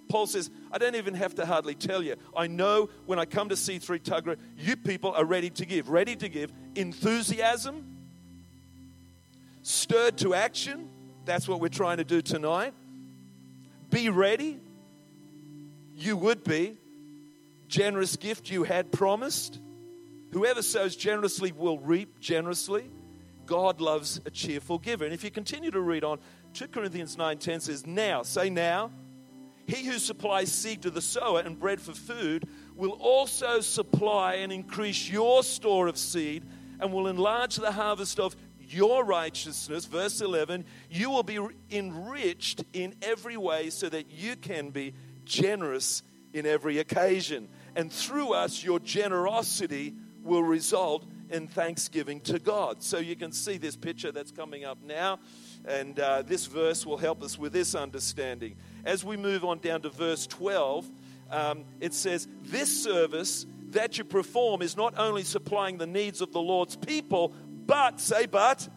Paul 0.07 0.27
says, 0.27 0.49
I 0.71 0.77
don't 0.77 0.95
even 0.95 1.13
have 1.15 1.35
to 1.35 1.45
hardly 1.45 1.75
tell 1.75 2.03
you. 2.03 2.15
I 2.35 2.47
know 2.47 2.89
when 3.05 3.19
I 3.19 3.25
come 3.25 3.49
to 3.49 3.55
C3 3.55 3.99
Tuggerah, 3.99 4.37
you 4.57 4.75
people 4.75 5.11
are 5.13 5.25
ready 5.25 5.49
to 5.51 5.65
give. 5.65 5.89
Ready 5.89 6.15
to 6.15 6.29
give 6.29 6.51
enthusiasm, 6.75 7.97
stirred 9.63 10.17
to 10.19 10.33
action, 10.33 10.89
That's 11.25 11.47
what 11.47 11.59
we're 11.59 11.69
trying 11.69 11.97
to 11.97 12.03
do 12.03 12.21
tonight. 12.21 12.73
Be 13.89 14.09
ready. 14.09 14.59
You 15.95 16.17
would 16.17 16.43
be. 16.43 16.77
Generous 17.67 18.15
gift 18.15 18.51
you 18.51 18.63
had 18.63 18.91
promised. 18.91 19.59
Whoever 20.33 20.61
sows 20.61 20.95
generously 20.95 21.51
will 21.51 21.79
reap 21.79 22.19
generously. 22.19 22.85
God 23.45 23.81
loves 23.81 24.19
a 24.25 24.31
cheerful 24.31 24.79
giver. 24.79 25.05
And 25.05 25.13
if 25.13 25.23
you 25.23 25.31
continue 25.31 25.71
to 25.71 25.81
read 25.81 26.03
on, 26.03 26.19
2 26.53 26.67
Corinthians 26.67 27.17
9:10 27.17 27.61
says, 27.61 27.85
"Now, 27.85 28.23
say 28.23 28.49
now, 28.49 28.91
he 29.67 29.85
who 29.85 29.97
supplies 29.97 30.51
seed 30.51 30.83
to 30.83 30.91
the 30.91 31.01
sower 31.01 31.39
and 31.39 31.59
bread 31.59 31.81
for 31.81 31.93
food 31.93 32.47
will 32.75 32.91
also 32.91 33.61
supply 33.61 34.35
and 34.35 34.51
increase 34.51 35.09
your 35.09 35.43
store 35.43 35.87
of 35.87 35.97
seed 35.97 36.45
and 36.79 36.93
will 36.93 37.07
enlarge 37.07 37.55
the 37.55 37.71
harvest 37.71 38.19
of 38.19 38.35
your 38.59 39.03
righteousness. 39.03 39.85
Verse 39.85 40.21
11, 40.21 40.65
you 40.89 41.09
will 41.09 41.23
be 41.23 41.39
enriched 41.71 42.63
in 42.73 42.95
every 43.01 43.37
way 43.37 43.69
so 43.69 43.89
that 43.89 44.11
you 44.11 44.35
can 44.35 44.69
be 44.69 44.93
generous 45.23 46.03
in 46.33 46.45
every 46.45 46.79
occasion. 46.79 47.47
And 47.75 47.91
through 47.91 48.33
us, 48.33 48.63
your 48.63 48.79
generosity 48.79 49.95
will 50.21 50.43
result 50.43 51.05
in 51.29 51.47
thanksgiving 51.47 52.19
to 52.21 52.39
God. 52.39 52.83
So 52.83 52.97
you 52.97 53.15
can 53.15 53.31
see 53.31 53.57
this 53.57 53.75
picture 53.75 54.11
that's 54.11 54.31
coming 54.31 54.65
up 54.65 54.77
now. 54.83 55.19
And 55.65 55.99
uh, 55.99 56.21
this 56.21 56.45
verse 56.45 56.85
will 56.85 56.97
help 56.97 57.23
us 57.23 57.37
with 57.37 57.53
this 57.53 57.75
understanding. 57.75 58.55
As 58.83 59.03
we 59.03 59.17
move 59.17 59.43
on 59.43 59.59
down 59.59 59.81
to 59.81 59.89
verse 59.89 60.27
12, 60.27 60.89
um, 61.31 61.65
it 61.79 61.93
says, 61.93 62.27
This 62.43 62.83
service 62.83 63.45
that 63.69 63.97
you 63.97 64.03
perform 64.03 64.61
is 64.61 64.77
not 64.77 64.93
only 64.97 65.23
supplying 65.23 65.77
the 65.77 65.87
needs 65.87 66.21
of 66.21 66.31
the 66.31 66.41
Lord's 66.41 66.75
people, 66.75 67.33
but, 67.65 67.99
say, 67.99 68.25
but, 68.25 68.67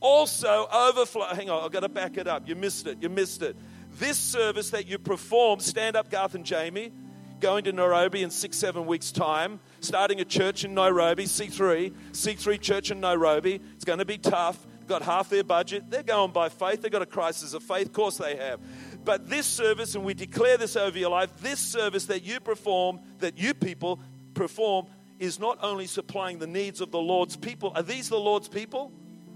also 0.00 0.68
overflow. 0.72 1.26
Hang 1.34 1.50
on, 1.50 1.64
I've 1.64 1.72
got 1.72 1.80
to 1.80 1.88
back 1.88 2.16
it 2.16 2.26
up. 2.26 2.48
You 2.48 2.54
missed 2.54 2.86
it. 2.86 2.98
You 3.00 3.08
missed 3.08 3.42
it. 3.42 3.56
This 3.98 4.18
service 4.18 4.70
that 4.70 4.86
you 4.86 4.98
perform, 4.98 5.60
stand 5.60 5.96
up, 5.96 6.10
Garth 6.10 6.34
and 6.34 6.44
Jamie, 6.44 6.92
going 7.40 7.64
to 7.64 7.72
Nairobi 7.72 8.22
in 8.22 8.30
six, 8.30 8.56
seven 8.56 8.86
weeks' 8.86 9.12
time, 9.12 9.60
starting 9.80 10.20
a 10.20 10.24
church 10.24 10.64
in 10.64 10.74
Nairobi, 10.74 11.24
C3, 11.24 11.92
C3 12.12 12.60
church 12.60 12.90
in 12.90 13.00
Nairobi. 13.00 13.60
It's 13.74 13.84
going 13.84 13.98
to 13.98 14.04
be 14.04 14.18
tough. 14.18 14.66
got 14.86 15.02
half 15.02 15.28
their 15.28 15.44
budget. 15.44 15.90
They're 15.90 16.02
going 16.02 16.32
by 16.32 16.48
faith. 16.48 16.82
They've 16.82 16.92
got 16.92 17.02
a 17.02 17.06
crisis 17.06 17.54
of 17.54 17.62
faith. 17.62 17.86
Of 17.86 17.92
course 17.92 18.18
they 18.18 18.36
have. 18.36 18.60
But 19.04 19.28
this 19.28 19.46
service, 19.46 19.94
and 19.94 20.04
we 20.04 20.14
declare 20.14 20.56
this 20.56 20.76
over 20.76 20.98
your 20.98 21.10
life, 21.10 21.30
this 21.40 21.60
service 21.60 22.06
that 22.06 22.22
you 22.22 22.40
perform, 22.40 23.00
that 23.18 23.38
you 23.38 23.54
people 23.54 24.00
perform, 24.34 24.86
is 25.18 25.38
not 25.38 25.58
only 25.62 25.86
supplying 25.86 26.38
the 26.38 26.46
needs 26.46 26.80
of 26.80 26.90
the 26.90 26.98
Lord's 26.98 27.36
people. 27.36 27.72
Are 27.74 27.82
these 27.82 28.08
the 28.08 28.18
Lord's 28.18 28.48
people? 28.48 28.92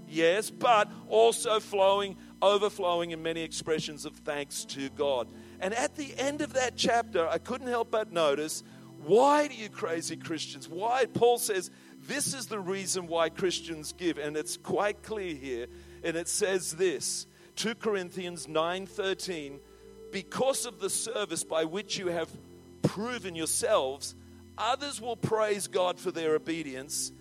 Yes, 0.07 0.49
but 0.49 0.91
also 1.07 1.59
flowing, 1.59 2.17
overflowing 2.41 3.11
in 3.11 3.23
many 3.23 3.43
expressions 3.43 4.05
of 4.05 4.13
thanks 4.17 4.65
to 4.65 4.89
God. 4.89 5.29
And 5.61 5.73
at 5.73 5.95
the 5.95 6.13
end 6.17 6.41
of 6.41 6.53
that 6.53 6.75
chapter, 6.75 7.27
I 7.27 7.37
couldn't 7.37 7.67
help 7.67 7.91
but 7.91 8.11
notice 8.11 8.63
why 9.03 9.47
do 9.47 9.55
you 9.55 9.69
crazy 9.69 10.15
Christians? 10.15 10.67
Why? 10.67 11.05
Paul 11.05 11.37
says 11.37 11.71
this 12.07 12.33
is 12.33 12.47
the 12.47 12.59
reason 12.59 13.07
why 13.07 13.29
Christians 13.29 13.93
give, 13.93 14.17
and 14.17 14.35
it's 14.35 14.57
quite 14.57 15.01
clear 15.01 15.33
here. 15.35 15.67
And 16.03 16.15
it 16.17 16.27
says 16.27 16.73
this 16.73 17.25
2 17.55 17.75
Corinthians 17.75 18.47
9:13, 18.47 19.59
because 20.11 20.65
of 20.65 20.79
the 20.79 20.89
service 20.89 21.43
by 21.43 21.63
which 21.63 21.97
you 21.97 22.07
have 22.07 22.29
proven 22.83 23.35
yourselves 23.35 24.15
Others 24.61 25.01
will 25.01 25.15
praise 25.15 25.67
God 25.67 25.99
for 25.99 26.11
their 26.11 26.35
obedience. 26.35 27.11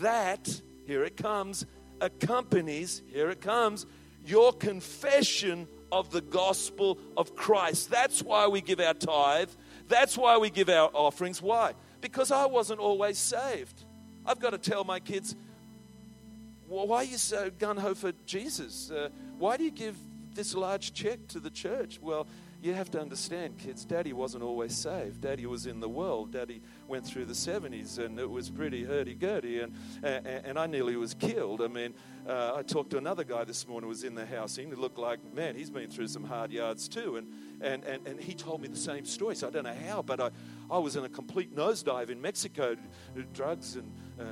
That, 0.00 0.60
here 0.86 1.02
it 1.02 1.16
comes, 1.16 1.64
accompanies, 2.00 3.02
here 3.10 3.30
it 3.30 3.40
comes, 3.40 3.86
your 4.26 4.52
confession 4.52 5.66
of 5.92 6.10
the 6.10 6.20
gospel 6.20 6.98
of 7.16 7.34
Christ. 7.34 7.90
That's 7.90 8.22
why 8.22 8.46
we 8.48 8.60
give 8.60 8.80
our 8.80 8.94
tithe. 8.94 9.50
That's 9.88 10.16
why 10.16 10.38
we 10.38 10.50
give 10.50 10.68
our 10.68 10.90
offerings. 10.92 11.42
Why? 11.42 11.74
Because 12.00 12.30
I 12.30 12.46
wasn't 12.46 12.80
always 12.80 13.18
saved. 13.18 13.84
I've 14.24 14.38
got 14.38 14.50
to 14.50 14.58
tell 14.58 14.84
my 14.84 15.00
kids, 15.00 15.34
well, 16.68 16.86
why 16.86 16.98
are 16.98 17.04
you 17.04 17.18
so 17.18 17.50
gun 17.50 17.76
ho 17.76 17.94
for 17.94 18.12
Jesus? 18.26 18.90
Uh, 18.90 19.08
why 19.38 19.56
do 19.56 19.64
you 19.64 19.72
give 19.72 19.96
this 20.34 20.54
large 20.54 20.92
check 20.92 21.26
to 21.28 21.40
the 21.40 21.50
church? 21.50 21.98
Well, 22.00 22.26
you 22.62 22.74
have 22.74 22.90
to 22.90 23.00
understand, 23.00 23.58
kids, 23.58 23.84
daddy 23.84 24.12
wasn't 24.12 24.42
always 24.42 24.74
saved. 24.74 25.22
Daddy 25.22 25.46
was 25.46 25.66
in 25.66 25.80
the 25.80 25.88
world. 25.88 26.32
Daddy 26.32 26.60
went 26.88 27.06
through 27.06 27.24
the 27.24 27.32
70s 27.32 27.98
and 27.98 28.18
it 28.18 28.28
was 28.28 28.50
pretty 28.50 28.84
hurdy 28.84 29.14
gurdy. 29.14 29.60
And, 29.60 29.72
and, 30.02 30.26
and 30.26 30.58
I 30.58 30.66
nearly 30.66 30.96
was 30.96 31.14
killed. 31.14 31.62
I 31.62 31.68
mean, 31.68 31.94
uh, 32.28 32.52
I 32.56 32.62
talked 32.62 32.90
to 32.90 32.98
another 32.98 33.24
guy 33.24 33.44
this 33.44 33.66
morning 33.66 33.84
who 33.84 33.88
was 33.88 34.04
in 34.04 34.14
the 34.14 34.26
house. 34.26 34.56
He 34.56 34.66
looked 34.66 34.98
like, 34.98 35.20
man, 35.34 35.54
he's 35.54 35.70
been 35.70 35.90
through 35.90 36.08
some 36.08 36.24
hard 36.24 36.52
yards 36.52 36.88
too. 36.88 37.16
And, 37.16 37.28
and, 37.62 37.84
and, 37.84 38.06
and 38.06 38.20
he 38.20 38.34
told 38.34 38.60
me 38.60 38.68
the 38.68 38.76
same 38.76 39.06
story. 39.06 39.36
So 39.36 39.48
I 39.48 39.50
don't 39.50 39.64
know 39.64 39.76
how, 39.88 40.02
but 40.02 40.20
I, 40.20 40.30
I 40.70 40.78
was 40.78 40.96
in 40.96 41.04
a 41.04 41.08
complete 41.08 41.54
nosedive 41.54 42.10
in 42.10 42.20
Mexico, 42.20 42.76
drugs 43.32 43.76
and 43.76 43.90
uh, 44.20 44.24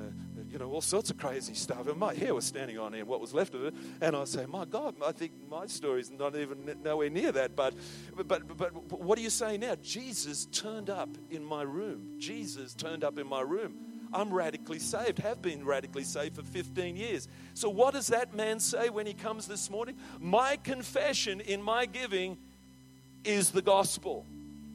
you 0.50 0.58
know, 0.58 0.70
all 0.70 0.80
sorts 0.80 1.10
of 1.10 1.18
crazy 1.18 1.54
stuff. 1.54 1.86
And 1.88 1.98
my 1.98 2.14
hair 2.14 2.34
was 2.34 2.44
standing 2.44 2.78
on 2.78 2.94
end, 2.94 3.06
what 3.06 3.20
was 3.20 3.34
left 3.34 3.54
of 3.54 3.64
it. 3.64 3.74
And 4.00 4.16
I 4.16 4.24
say, 4.24 4.46
my 4.46 4.64
God, 4.64 4.96
I 5.04 5.12
think 5.12 5.32
my 5.50 5.66
story 5.66 6.00
is 6.00 6.10
not 6.10 6.36
even 6.36 6.76
nowhere 6.82 7.10
near 7.10 7.32
that. 7.32 7.54
But, 7.54 7.74
but, 8.16 8.56
but, 8.56 8.56
but 8.56 9.00
what 9.00 9.16
do 9.16 9.22
you 9.22 9.30
say 9.30 9.56
now? 9.56 9.76
Jesus 9.82 10.46
turned 10.46 10.90
up 10.90 11.10
in 11.30 11.44
my 11.44 11.62
room. 11.62 12.16
Jesus 12.18 12.74
turned 12.74 13.04
up 13.04 13.18
in 13.18 13.26
my 13.26 13.40
room. 13.40 13.74
I'm 14.12 14.32
radically 14.32 14.78
saved, 14.78 15.18
have 15.18 15.42
been 15.42 15.66
radically 15.66 16.04
saved 16.04 16.36
for 16.36 16.42
15 16.42 16.96
years. 16.96 17.28
So, 17.52 17.68
what 17.68 17.92
does 17.92 18.06
that 18.06 18.34
man 18.34 18.58
say 18.58 18.88
when 18.88 19.04
he 19.04 19.12
comes 19.12 19.46
this 19.46 19.68
morning? 19.68 19.96
My 20.18 20.56
confession 20.56 21.40
in 21.40 21.62
my 21.62 21.84
giving 21.84 22.38
is 23.22 23.50
the 23.50 23.60
gospel. 23.60 24.24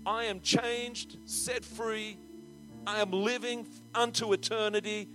I 0.06 0.26
am 0.26 0.42
changed, 0.42 1.18
set 1.26 1.66
free. 1.66 2.18
I 2.86 3.02
am 3.02 3.12
living 3.12 3.66
unto 3.96 4.34
eternity 4.34 5.08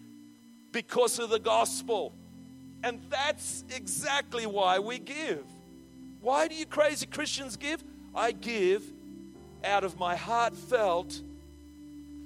because 0.73 1.19
of 1.19 1.31
the 1.31 1.39
gospel. 1.39 2.15
And 2.83 3.01
that's 3.11 3.65
exactly 3.75 4.47
why 4.47 4.79
we 4.79 4.99
give. 4.99 5.45
Why 6.21 6.49
do 6.49 6.55
you 6.55 6.67
crazy 6.67 7.07
Christians 7.07 7.57
give? 7.57 7.83
I 8.15 8.33
give 8.33 8.83
out 9.65 9.85
of 9.85 9.99
my 9.99 10.17
heartfelt 10.17 11.21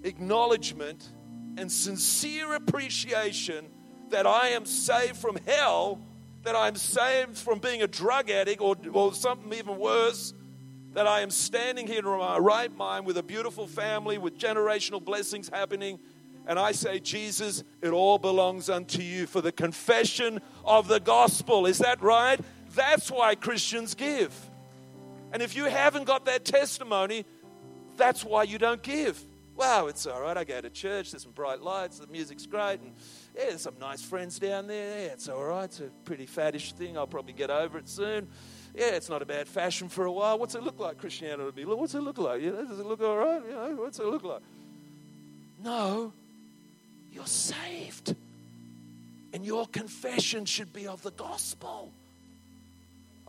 acknowledgement 0.05 1.09
and 1.57 1.71
sincere 1.71 2.55
appreciation 2.55 3.67
that 4.11 4.27
I 4.27 4.49
am 4.49 4.65
saved 4.65 5.17
from 5.17 5.39
hell, 5.47 6.01
that 6.45 6.55
I 6.55 6.69
am 6.69 6.77
saved 6.77 7.37
from 7.37 7.59
being 7.59 7.83
a 7.83 7.87
drug 7.87 8.31
addict 8.31 8.61
or, 8.61 8.77
or 8.93 9.15
something 9.15 9.53
even 9.53 9.79
worse, 9.79 10.35
that 10.93 11.07
I 11.07 11.21
am 11.21 11.31
standing 11.31 11.87
here 11.87 12.01
in 12.01 12.05
my 12.05 12.39
right 12.39 12.75
mind 12.75 13.07
with 13.07 13.17
a 13.17 13.23
beautiful 13.23 13.67
family, 13.67 14.19
with 14.19 14.39
generational 14.39 15.03
blessings 15.03 15.49
happening. 15.49 15.99
And 16.47 16.59
I 16.59 16.73
say, 16.73 16.99
Jesus, 16.99 17.63
it 17.81 17.91
all 17.91 18.19
belongs 18.19 18.69
unto 18.69 19.01
you 19.01 19.27
for 19.27 19.41
the 19.41 19.53
confession 19.53 20.41
of 20.65 20.89
the 20.89 21.01
gospel. 21.01 21.67
Is 21.67 21.79
that 21.79 22.03
right? 22.03 22.41
That's 22.75 23.11
why 23.11 23.35
Christians 23.35 23.95
give. 23.95 24.35
And 25.33 25.43
if 25.43 25.57
you 25.57 25.65
haven't 25.65 26.05
got 26.05 26.25
that 26.27 26.45
testimony, 26.45 27.25
that's 27.97 28.25
why 28.25 28.43
you 28.43 28.59
don't 28.59 28.83
give. 28.83 29.23
Wow, 29.55 29.87
it's 29.87 30.07
all 30.07 30.21
right. 30.21 30.37
I 30.37 30.45
go 30.45 30.61
to 30.61 30.71
church, 30.71 31.13
there's 31.13 31.23
some 31.23 31.33
bright 31.33 31.61
lights, 31.61 31.99
the 31.99 32.07
music's 32.07 32.47
great, 32.47 32.81
and 32.81 32.93
yeah, 33.37 33.45
there's 33.49 33.61
some 33.63 33.79
nice 33.79 34.03
friends 34.03 34.39
down 34.39 34.67
there. 34.67 35.01
Yeah, 35.01 35.13
it's 35.13 35.29
all 35.29 35.45
right. 35.45 35.65
It's 35.65 35.81
a 35.81 35.91
pretty 36.05 36.27
faddish 36.27 36.73
thing. 36.73 36.97
I'll 36.97 37.07
probably 37.07 37.35
get 37.35 37.51
over 37.51 37.79
it 37.79 37.89
soon 37.89 38.29
yeah, 38.75 38.91
it's 38.93 39.09
not 39.09 39.21
a 39.21 39.27
bad 39.27 39.49
fashion 39.49 39.89
for 39.89 40.07
a 40.07 40.13
while. 40.13 40.39
What's 40.39 40.55
it 40.55 40.63
look 40.63 40.79
like, 40.79 40.99
Christianity? 40.99 41.65
What's 41.65 41.95
it 41.95 42.01
look 42.01 42.19
like? 42.19 42.43
Know, 42.43 42.65
does 42.65 42.81
it 42.81 42.87
look 42.87 43.03
all 43.03 43.19
right? 43.19 43.43
You 43.45 43.53
know, 43.53 43.75
what's 43.77 43.99
it 43.99 44.07
look 44.07 44.25
like? 44.25 44.41
No, 45.63 46.13
you're 47.13 47.27
saved. 47.27 48.15
And 49.33 49.45
your 49.45 49.67
confession 49.67 50.45
should 50.45 50.73
be 50.73 50.87
of 50.87 51.03
the 51.03 51.11
gospel. 51.13 51.91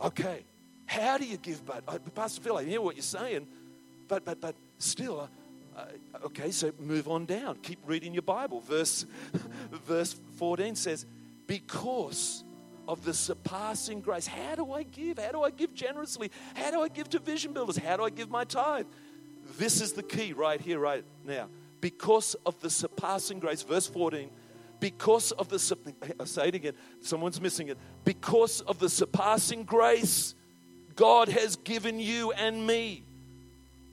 Okay, 0.02 0.44
how 0.86 1.18
do 1.18 1.24
you 1.24 1.36
give? 1.36 1.64
But 1.64 1.84
uh, 1.88 1.98
Pastor 2.14 2.42
Phil, 2.42 2.56
I 2.56 2.64
hear 2.64 2.80
what 2.80 2.96
you're 2.96 3.02
saying, 3.02 3.46
but 4.08 4.24
but 4.24 4.40
but 4.40 4.54
still, 4.78 5.28
uh, 5.76 5.80
uh, 5.80 6.26
okay. 6.26 6.50
So 6.50 6.72
move 6.78 7.08
on 7.08 7.24
down. 7.24 7.56
Keep 7.62 7.78
reading 7.86 8.12
your 8.12 8.22
Bible. 8.22 8.60
Verse 8.60 9.06
verse 9.86 10.14
14 10.36 10.74
says, 10.74 11.06
"Because 11.46 12.44
of 12.86 13.04
the 13.04 13.14
surpassing 13.14 14.00
grace. 14.00 14.26
How 14.26 14.54
do 14.56 14.72
I 14.72 14.82
give? 14.82 15.18
How 15.18 15.32
do 15.32 15.42
I 15.42 15.50
give 15.50 15.74
generously? 15.74 16.30
How 16.54 16.70
do 16.70 16.82
I 16.82 16.88
give 16.88 17.08
to 17.10 17.18
vision 17.18 17.52
builders? 17.52 17.76
How 17.76 17.96
do 17.96 18.04
I 18.04 18.10
give 18.10 18.30
my 18.30 18.44
tithe? 18.44 18.86
This 19.58 19.80
is 19.80 19.92
the 19.92 20.02
key 20.02 20.32
right 20.32 20.60
here, 20.60 20.78
right 20.78 21.04
now. 21.24 21.48
Because 21.84 22.34
of 22.46 22.58
the 22.60 22.70
surpassing 22.70 23.38
grace, 23.40 23.60
verse 23.60 23.86
14, 23.86 24.30
because 24.80 25.32
of 25.32 25.50
the, 25.50 25.76
I'll 26.18 26.22
uh, 26.22 26.24
say 26.24 26.48
it 26.48 26.54
again, 26.54 26.72
someone's 27.02 27.42
missing 27.42 27.68
it. 27.68 27.76
Because 28.06 28.62
of 28.62 28.78
the 28.78 28.88
surpassing 28.88 29.64
grace 29.64 30.34
God 30.96 31.28
has 31.28 31.56
given 31.56 32.00
you 32.00 32.32
and 32.32 32.66
me. 32.66 33.02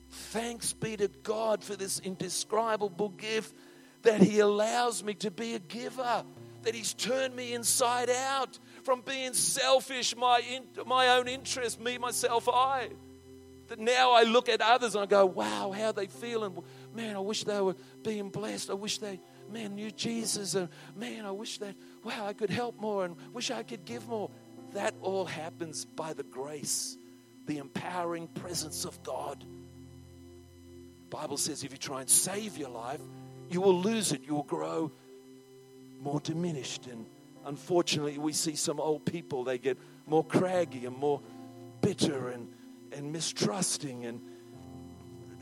Thanks 0.08 0.72
be 0.72 0.96
to 0.96 1.08
God 1.22 1.62
for 1.62 1.76
this 1.76 1.98
indescribable 1.98 3.10
gift 3.10 3.54
that 4.04 4.22
He 4.22 4.38
allows 4.38 5.04
me 5.04 5.12
to 5.16 5.30
be 5.30 5.52
a 5.52 5.58
giver, 5.58 6.24
that 6.62 6.74
He's 6.74 6.94
turned 6.94 7.36
me 7.36 7.52
inside 7.52 8.08
out 8.08 8.58
from 8.84 9.02
being 9.02 9.34
selfish, 9.34 10.16
my, 10.16 10.40
in, 10.50 10.62
my 10.86 11.08
own 11.18 11.28
interest, 11.28 11.78
me, 11.78 11.98
myself, 11.98 12.48
I. 12.48 12.88
That 13.68 13.78
now 13.78 14.12
I 14.12 14.22
look 14.22 14.48
at 14.48 14.62
others 14.62 14.94
and 14.94 15.02
I 15.02 15.06
go, 15.06 15.26
wow, 15.26 15.72
how 15.76 15.92
they 15.92 16.06
feel. 16.06 16.44
And 16.44 16.62
man, 16.94 17.16
I 17.16 17.20
wish 17.20 17.44
they 17.44 17.60
were 17.60 17.76
being 18.02 18.30
blessed. 18.30 18.70
I 18.70 18.74
wish 18.74 18.98
they, 18.98 19.20
man, 19.50 19.74
knew 19.74 19.90
Jesus. 19.90 20.54
And 20.54 20.68
man, 20.96 21.24
I 21.24 21.30
wish 21.30 21.58
that, 21.58 21.74
wow, 22.04 22.26
I 22.26 22.32
could 22.32 22.50
help 22.50 22.80
more 22.80 23.04
and 23.04 23.16
wish 23.32 23.50
I 23.50 23.62
could 23.62 23.84
give 23.84 24.06
more. 24.08 24.30
That 24.72 24.94
all 25.02 25.24
happens 25.24 25.84
by 25.84 26.12
the 26.12 26.22
grace, 26.22 26.96
the 27.46 27.58
empowering 27.58 28.28
presence 28.28 28.84
of 28.84 29.02
God. 29.02 29.44
Bible 31.10 31.36
says 31.36 31.62
if 31.62 31.72
you 31.72 31.78
try 31.78 32.00
and 32.00 32.08
save 32.08 32.56
your 32.56 32.70
life, 32.70 33.00
you 33.50 33.60
will 33.60 33.78
lose 33.78 34.12
it. 34.12 34.22
You 34.26 34.34
will 34.34 34.42
grow 34.44 34.90
more 36.00 36.20
diminished. 36.20 36.86
And 36.86 37.04
unfortunately, 37.44 38.18
we 38.18 38.32
see 38.32 38.56
some 38.56 38.80
old 38.80 39.04
people, 39.04 39.44
they 39.44 39.58
get 39.58 39.76
more 40.06 40.24
craggy 40.24 40.86
and 40.86 40.96
more 40.96 41.20
bitter 41.82 42.30
and, 42.30 42.48
and 42.92 43.12
mistrusting. 43.12 44.06
And, 44.06 44.20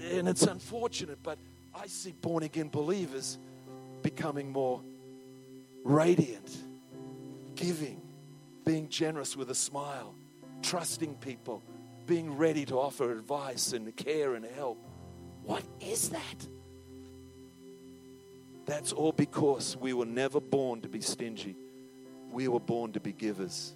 and 0.02 0.28
it's 0.28 0.42
unfortunate, 0.42 1.18
but 1.22 1.38
I 1.74 1.86
see 1.86 2.12
born 2.12 2.42
again 2.42 2.68
believers 2.68 3.38
becoming 4.02 4.50
more 4.50 4.80
radiant, 5.84 6.56
giving, 7.54 8.00
being 8.64 8.88
generous 8.88 9.36
with 9.36 9.50
a 9.50 9.54
smile, 9.54 10.14
trusting 10.62 11.14
people, 11.16 11.62
being 12.06 12.36
ready 12.36 12.64
to 12.66 12.76
offer 12.76 13.12
advice 13.12 13.72
and 13.72 13.94
care 13.96 14.34
and 14.34 14.44
help. 14.44 14.78
What 15.44 15.62
is 15.80 16.10
that? 16.10 16.46
That's 18.66 18.92
all 18.92 19.12
because 19.12 19.76
we 19.76 19.92
were 19.92 20.06
never 20.06 20.40
born 20.40 20.80
to 20.82 20.88
be 20.88 21.00
stingy. 21.00 21.56
We 22.30 22.46
were 22.48 22.60
born 22.60 22.92
to 22.92 23.00
be 23.00 23.12
givers 23.12 23.74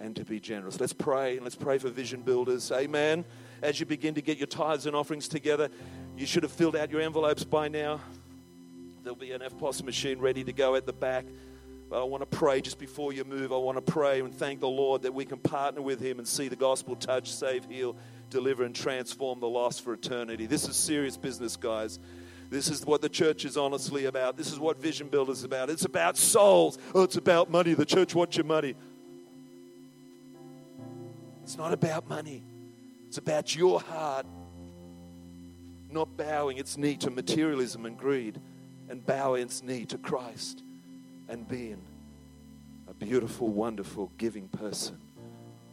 and 0.00 0.16
to 0.16 0.24
be 0.24 0.40
generous. 0.40 0.80
Let's 0.80 0.92
pray 0.92 1.34
and 1.34 1.42
let's 1.42 1.56
pray 1.56 1.78
for 1.78 1.88
vision 1.88 2.22
builders. 2.22 2.70
Amen. 2.72 3.24
As 3.62 3.80
you 3.80 3.86
begin 3.86 4.14
to 4.14 4.22
get 4.22 4.38
your 4.38 4.46
tithes 4.46 4.86
and 4.86 4.94
offerings 4.94 5.28
together, 5.28 5.70
you 6.16 6.26
should 6.26 6.42
have 6.42 6.52
filled 6.52 6.76
out 6.76 6.90
your 6.90 7.00
envelopes 7.00 7.44
by 7.44 7.68
now. 7.68 8.00
There'll 9.02 9.16
be 9.16 9.32
an 9.32 9.40
EFTPOS 9.40 9.82
machine 9.82 10.18
ready 10.18 10.44
to 10.44 10.52
go 10.52 10.74
at 10.74 10.86
the 10.86 10.92
back. 10.92 11.26
But 11.90 12.00
I 12.00 12.04
want 12.04 12.22
to 12.22 12.36
pray 12.36 12.60
just 12.60 12.78
before 12.78 13.12
you 13.12 13.24
move. 13.24 13.52
I 13.52 13.56
want 13.56 13.76
to 13.76 13.92
pray 13.92 14.20
and 14.20 14.34
thank 14.34 14.60
the 14.60 14.68
Lord 14.68 15.02
that 15.02 15.12
we 15.12 15.24
can 15.24 15.38
partner 15.38 15.82
with 15.82 16.00
Him 16.00 16.18
and 16.18 16.26
see 16.26 16.48
the 16.48 16.56
gospel 16.56 16.96
touch, 16.96 17.30
save, 17.30 17.66
heal, 17.66 17.96
deliver, 18.30 18.64
and 18.64 18.74
transform 18.74 19.40
the 19.40 19.48
lost 19.48 19.84
for 19.84 19.92
eternity. 19.92 20.46
This 20.46 20.66
is 20.68 20.76
serious 20.76 21.16
business, 21.16 21.56
guys. 21.56 21.98
This 22.50 22.68
is 22.68 22.84
what 22.84 23.02
the 23.02 23.08
church 23.08 23.44
is 23.44 23.56
honestly 23.56 24.06
about. 24.06 24.36
This 24.36 24.52
is 24.52 24.58
what 24.58 24.78
Vision 24.78 25.08
Builders 25.08 25.38
is 25.38 25.44
about. 25.44 25.70
It's 25.70 25.84
about 25.84 26.16
souls. 26.16 26.78
Oh, 26.94 27.02
it's 27.02 27.16
about 27.16 27.50
money. 27.50 27.74
The 27.74 27.86
church 27.86 28.14
wants 28.14 28.36
your 28.36 28.46
money. 28.46 28.74
It's 31.44 31.58
not 31.58 31.74
about 31.74 32.08
money, 32.08 32.42
it's 33.06 33.18
about 33.18 33.54
your 33.54 33.78
heart 33.78 34.24
not 35.90 36.16
bowing 36.16 36.56
its 36.56 36.78
knee 36.78 36.96
to 36.96 37.10
materialism 37.10 37.84
and 37.84 37.98
greed 37.98 38.40
and 38.88 39.04
bowing 39.04 39.42
its 39.42 39.62
knee 39.62 39.84
to 39.84 39.98
Christ 39.98 40.62
and 41.28 41.46
being 41.46 41.80
a 42.88 42.94
beautiful, 42.94 43.48
wonderful, 43.48 44.10
giving 44.18 44.48
person. 44.48 44.98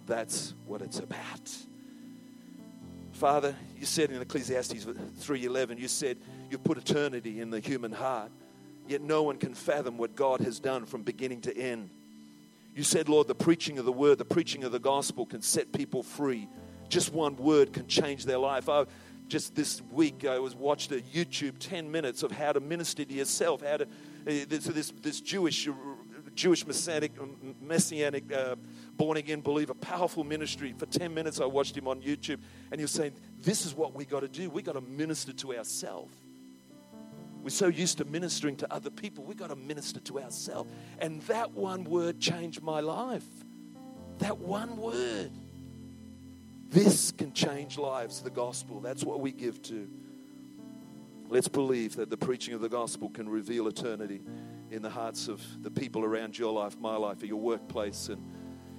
That's 0.06 0.54
what 0.66 0.82
it's 0.82 1.00
about. 1.00 1.56
Father, 3.14 3.56
you 3.78 3.86
said 3.86 4.12
in 4.12 4.22
Ecclesiastes 4.22 4.86
3:11, 4.86 5.78
you 5.78 5.88
said 5.88 6.18
you've 6.50 6.66
put 6.66 6.78
eternity 6.78 7.40
in 7.40 7.50
the 7.50 7.62
human 7.62 7.94
heart, 7.94 8.32
yet 8.90 9.02
no 9.02 9.24
one 9.24 9.38
can 9.38 9.54
fathom 9.54 9.98
what 9.98 10.16
God 10.16 10.42
has 10.42 10.60
done 10.60 10.86
from 10.86 11.04
beginning 11.04 11.40
to 11.42 11.58
end. 11.58 11.90
You 12.74 12.84
said, 12.84 13.10
Lord, 13.10 13.28
the 13.28 13.36
preaching 13.36 13.80
of 13.80 13.86
the 13.86 13.92
word, 13.92 14.18
the 14.18 14.26
preaching 14.26 14.64
of 14.64 14.72
the 14.72 14.80
gospel 14.80 15.26
can 15.26 15.42
set 15.42 15.72
people 15.74 16.04
free. 16.04 16.48
Just 16.88 17.14
one 17.14 17.36
word 17.36 17.74
can 17.74 17.88
change 17.88 18.26
their 18.26 18.38
life. 18.38 18.70
I, 18.70 18.86
just 19.28 19.56
this 19.56 19.82
week, 19.92 20.26
I 20.26 20.40
was 20.40 20.56
watched 20.56 20.92
a 20.92 20.96
YouTube 20.96 21.58
10 21.60 21.90
minutes 21.90 22.24
of 22.24 22.32
how 22.32 22.52
to 22.52 22.60
minister 22.60 23.06
to 23.06 23.14
yourself, 23.14 23.62
how 23.62 23.78
to, 23.78 23.86
uh, 23.86 24.60
so 24.60 24.72
this, 24.72 24.92
this 25.02 25.22
Jewish, 25.22 25.70
Jewish 26.36 26.66
messianic, 26.66 27.14
messianic 27.62 28.32
uh, 28.32 28.56
born 28.98 29.18
again 29.18 29.42
believer, 29.42 29.74
powerful 29.74 30.24
ministry. 30.24 30.74
For 30.78 30.86
10 30.86 31.14
minutes, 31.14 31.40
I 31.40 31.46
watched 31.46 31.78
him 31.78 31.88
on 31.88 32.02
YouTube, 32.02 32.40
and 32.72 32.80
he 32.80 32.84
was 32.84 32.92
saying, 32.92 33.14
This 33.40 33.66
is 33.66 33.74
what 33.74 33.94
we 33.94 34.06
got 34.06 34.22
to 34.22 34.28
do. 34.28 34.50
We 34.50 34.62
got 34.62 34.74
to 34.74 34.82
minister 34.82 35.34
to 35.34 35.56
ourselves. 35.56 36.16
We're 37.42 37.50
so 37.50 37.68
used 37.68 37.98
to 37.98 38.06
ministering 38.06 38.56
to 38.58 38.74
other 38.74 38.90
people, 38.90 39.24
We've 39.24 39.38
got 39.38 39.50
to 39.50 39.56
minister 39.56 40.00
to 40.02 40.20
ourselves. 40.20 40.72
And 41.00 41.22
that 41.24 41.52
one 41.52 41.84
word 41.84 42.20
changed 42.20 42.62
my 42.62 42.80
life. 42.80 43.26
That 44.20 44.38
one 44.38 44.78
word. 44.78 45.32
This 46.70 47.12
can 47.12 47.34
change 47.34 47.78
lives, 47.78 48.22
the 48.22 48.30
gospel. 48.30 48.80
That's 48.80 49.04
what 49.04 49.20
we 49.20 49.32
give 49.32 49.62
to. 49.64 49.90
Let's 51.28 51.48
believe 51.48 51.96
that 51.96 52.10
the 52.10 52.18
preaching 52.18 52.54
of 52.54 52.62
the 52.62 52.70
gospel 52.70 53.10
can 53.10 53.28
reveal 53.28 53.68
eternity 53.68 54.22
in 54.70 54.82
the 54.82 54.90
hearts 54.90 55.28
of 55.28 55.42
the 55.64 55.72
people 55.72 56.04
around 56.04 56.38
your 56.38 56.54
life, 56.54 56.78
my 56.80 56.96
life, 56.96 57.24
at 57.24 57.28
your 57.28 57.40
workplace, 57.40 58.10
and 58.10 58.22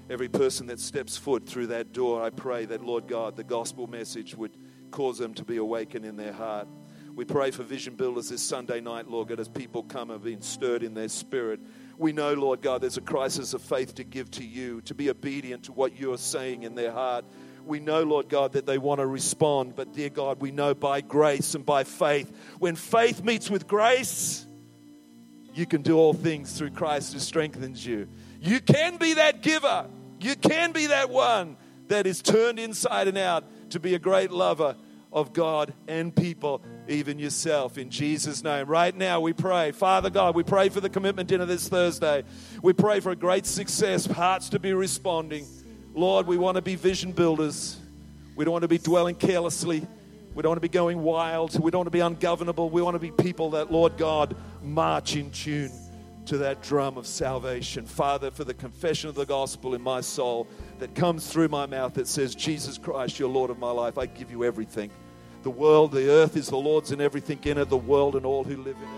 every 0.09 0.29
person 0.29 0.67
that 0.67 0.79
steps 0.79 1.17
foot 1.17 1.47
through 1.47 1.69
that 1.69 1.93
door. 1.93 2.23
I 2.23 2.31
pray 2.31 2.65
that, 2.67 2.85
Lord 2.85 3.09
God, 3.09 3.37
the 3.37 3.45
gospel 3.45 3.87
message 3.87 4.35
would 4.35 4.57
cause 4.91 5.19
them 5.19 5.35
to 5.35 5.45
be 5.45 5.57
awakened 5.57 6.05
in 6.05 6.17
their 6.17 6.33
heart. 6.33 6.69
We 7.15 7.27
pray 7.27 7.51
for 7.51 7.63
vision 7.63 7.95
builders 7.95 8.31
this 8.31 8.41
Sunday 8.41 8.81
night, 8.81 9.07
Lord 9.07 9.29
God, 9.29 9.39
as 9.39 9.47
people 9.47 9.83
come 9.83 10.11
and 10.11 10.23
being 10.23 10.41
stirred 10.41 10.83
in 10.83 10.95
their 10.95 11.09
spirit. 11.09 11.61
We 11.99 12.13
know, 12.13 12.33
Lord 12.33 12.63
God, 12.63 12.81
there's 12.81 12.97
a 12.97 13.03
crisis 13.03 13.53
of 13.53 13.61
faith 13.61 13.95
to 13.97 14.05
give 14.05 14.31
to 14.33 14.45
you, 14.45 14.81
to 14.83 14.95
be 14.95 15.11
obedient 15.11 15.65
to 15.65 15.73
what 15.73 15.99
you 15.99 16.15
are 16.15 16.19
saying 16.19 16.63
in 16.63 16.75
their 16.75 16.91
heart. 16.91 17.27
We 17.67 17.81
know, 17.81 18.03
Lord 18.03 18.31
God, 18.31 18.53
that 18.53 18.65
they 18.65 18.79
want 18.79 19.01
to 19.01 19.07
respond, 19.07 19.77
but 19.77 19.93
dear 19.93 20.09
God, 20.09 20.41
we 20.41 20.53
know 20.53 20.75
by 20.75 21.03
grace 21.03 21.55
and 21.55 21.67
by 21.67 21.85
faith. 21.85 22.35
When 22.59 22.77
faith 22.77 23.23
meets 23.23 23.51
with 23.51 23.69
grace, 23.69 24.47
you 25.55 25.67
can 25.67 25.83
do 25.83 25.99
all 25.99 26.15
things 26.15 26.57
through 26.57 26.71
Christ 26.71 27.13
who 27.13 27.19
strengthens 27.19 27.85
you. 27.85 28.09
You 28.41 28.59
can 28.59 28.97
be 28.97 29.15
that 29.15 29.43
giver. 29.43 29.87
You 30.19 30.35
can 30.35 30.73
be 30.73 30.87
that 30.87 31.11
one 31.11 31.59
that 31.89 32.07
is 32.07 32.23
turned 32.23 32.59
inside 32.59 33.07
and 33.07 33.19
out 33.19 33.45
to 33.71 33.81
be 33.81 33.95
a 33.95 33.99
great 33.99 34.31
lover 34.31 34.77
of 35.13 35.33
God 35.33 35.75
and 35.87 36.15
people, 36.15 36.63
even 36.89 37.19
yourself, 37.19 37.79
in 37.79 37.91
Jesus' 37.91 38.43
name. 38.43 38.67
Right 38.67 38.95
now, 38.95 39.21
we 39.21 39.33
pray. 39.33 39.73
Father 39.73 40.11
God, 40.11 40.35
we 40.35 40.43
pray 40.43 40.69
for 40.69 40.81
the 40.81 40.91
commitment 40.91 41.29
dinner 41.29 41.45
this 41.45 41.69
Thursday. 41.69 42.25
We 42.63 42.73
pray 42.73 43.01
for 43.01 43.13
a 43.13 43.17
great 43.17 43.47
success, 43.47 44.07
hearts 44.07 44.49
to 44.51 44.59
be 44.59 44.73
responding. 44.73 45.47
Lord, 45.95 46.27
we 46.27 46.37
want 46.37 46.57
to 46.57 46.63
be 46.63 46.75
vision 46.75 47.13
builders. 47.13 47.79
We 48.35 48.45
don't 48.45 48.53
want 48.53 48.63
to 48.63 48.69
be 48.69 48.79
dwelling 48.79 49.15
carelessly. 49.15 49.87
We 50.35 50.43
don't 50.43 50.51
want 50.51 50.57
to 50.57 50.69
be 50.69 50.73
going 50.73 51.03
wild. 51.03 51.59
We 51.63 51.71
don't 51.71 51.81
want 51.81 51.87
to 51.87 51.91
be 51.91 52.01
ungovernable. 52.01 52.71
We 52.71 52.83
want 52.83 52.95
to 52.95 52.99
be 52.99 53.11
people 53.11 53.51
that, 53.51 53.71
Lord 53.71 53.97
God, 53.99 54.35
march 54.63 55.15
in 55.15 55.31
tune 55.31 55.71
to 56.27 56.39
that 56.39 56.63
drum 56.63 56.97
of 56.97 57.07
salvation. 57.07 57.85
Father, 57.85 58.31
for 58.31 58.45
the 58.45 58.55
confession 58.55 59.09
of 59.09 59.15
the 59.15 59.27
gospel 59.27 59.75
in 59.75 59.83
my 59.83 60.01
soul 60.01 60.47
that 60.79 60.95
comes 60.95 61.27
through 61.27 61.49
my 61.49 61.67
mouth 61.67 61.95
that 61.95 62.09
says, 62.09 62.35
Jesus 62.35 62.79
Christ, 62.79 63.19
you're 63.19 63.29
Lord 63.29 63.51
of 63.51 63.59
my 63.59 63.71
life, 63.71 63.99
I 63.99 64.07
give 64.07 64.31
you 64.31 64.45
everything. 64.45 64.91
The 65.43 65.51
world, 65.51 65.91
the 65.91 66.09
earth 66.09 66.37
is 66.37 66.51
the 66.51 66.57
Lord's 66.57 66.93
and 66.93 67.03
everything 67.03 67.41
in 67.43 67.59
it, 67.59 67.69
the 67.69 67.77
world 67.77 68.15
and 68.15 68.25
all 68.25 68.45
who 68.45 68.57
live 68.59 68.77
in 68.77 68.83
it. 68.83 68.89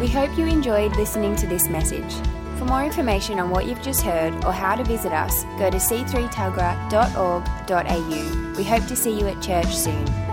We 0.00 0.08
hope 0.08 0.36
you 0.36 0.46
enjoyed 0.46 0.96
listening 0.96 1.36
to 1.36 1.46
this 1.46 1.68
message. 1.68 2.12
For 2.58 2.64
more 2.64 2.84
information 2.84 3.38
on 3.38 3.50
what 3.50 3.66
you've 3.66 3.82
just 3.82 4.02
heard 4.02 4.34
or 4.44 4.52
how 4.52 4.74
to 4.74 4.82
visit 4.82 5.12
us, 5.12 5.44
go 5.58 5.70
to 5.70 5.76
c3tuggerah.org.au. 5.76 8.54
We 8.56 8.64
hope 8.64 8.86
to 8.86 8.96
see 8.96 9.16
you 9.16 9.28
at 9.28 9.40
church 9.40 9.72
soon. 9.74 10.23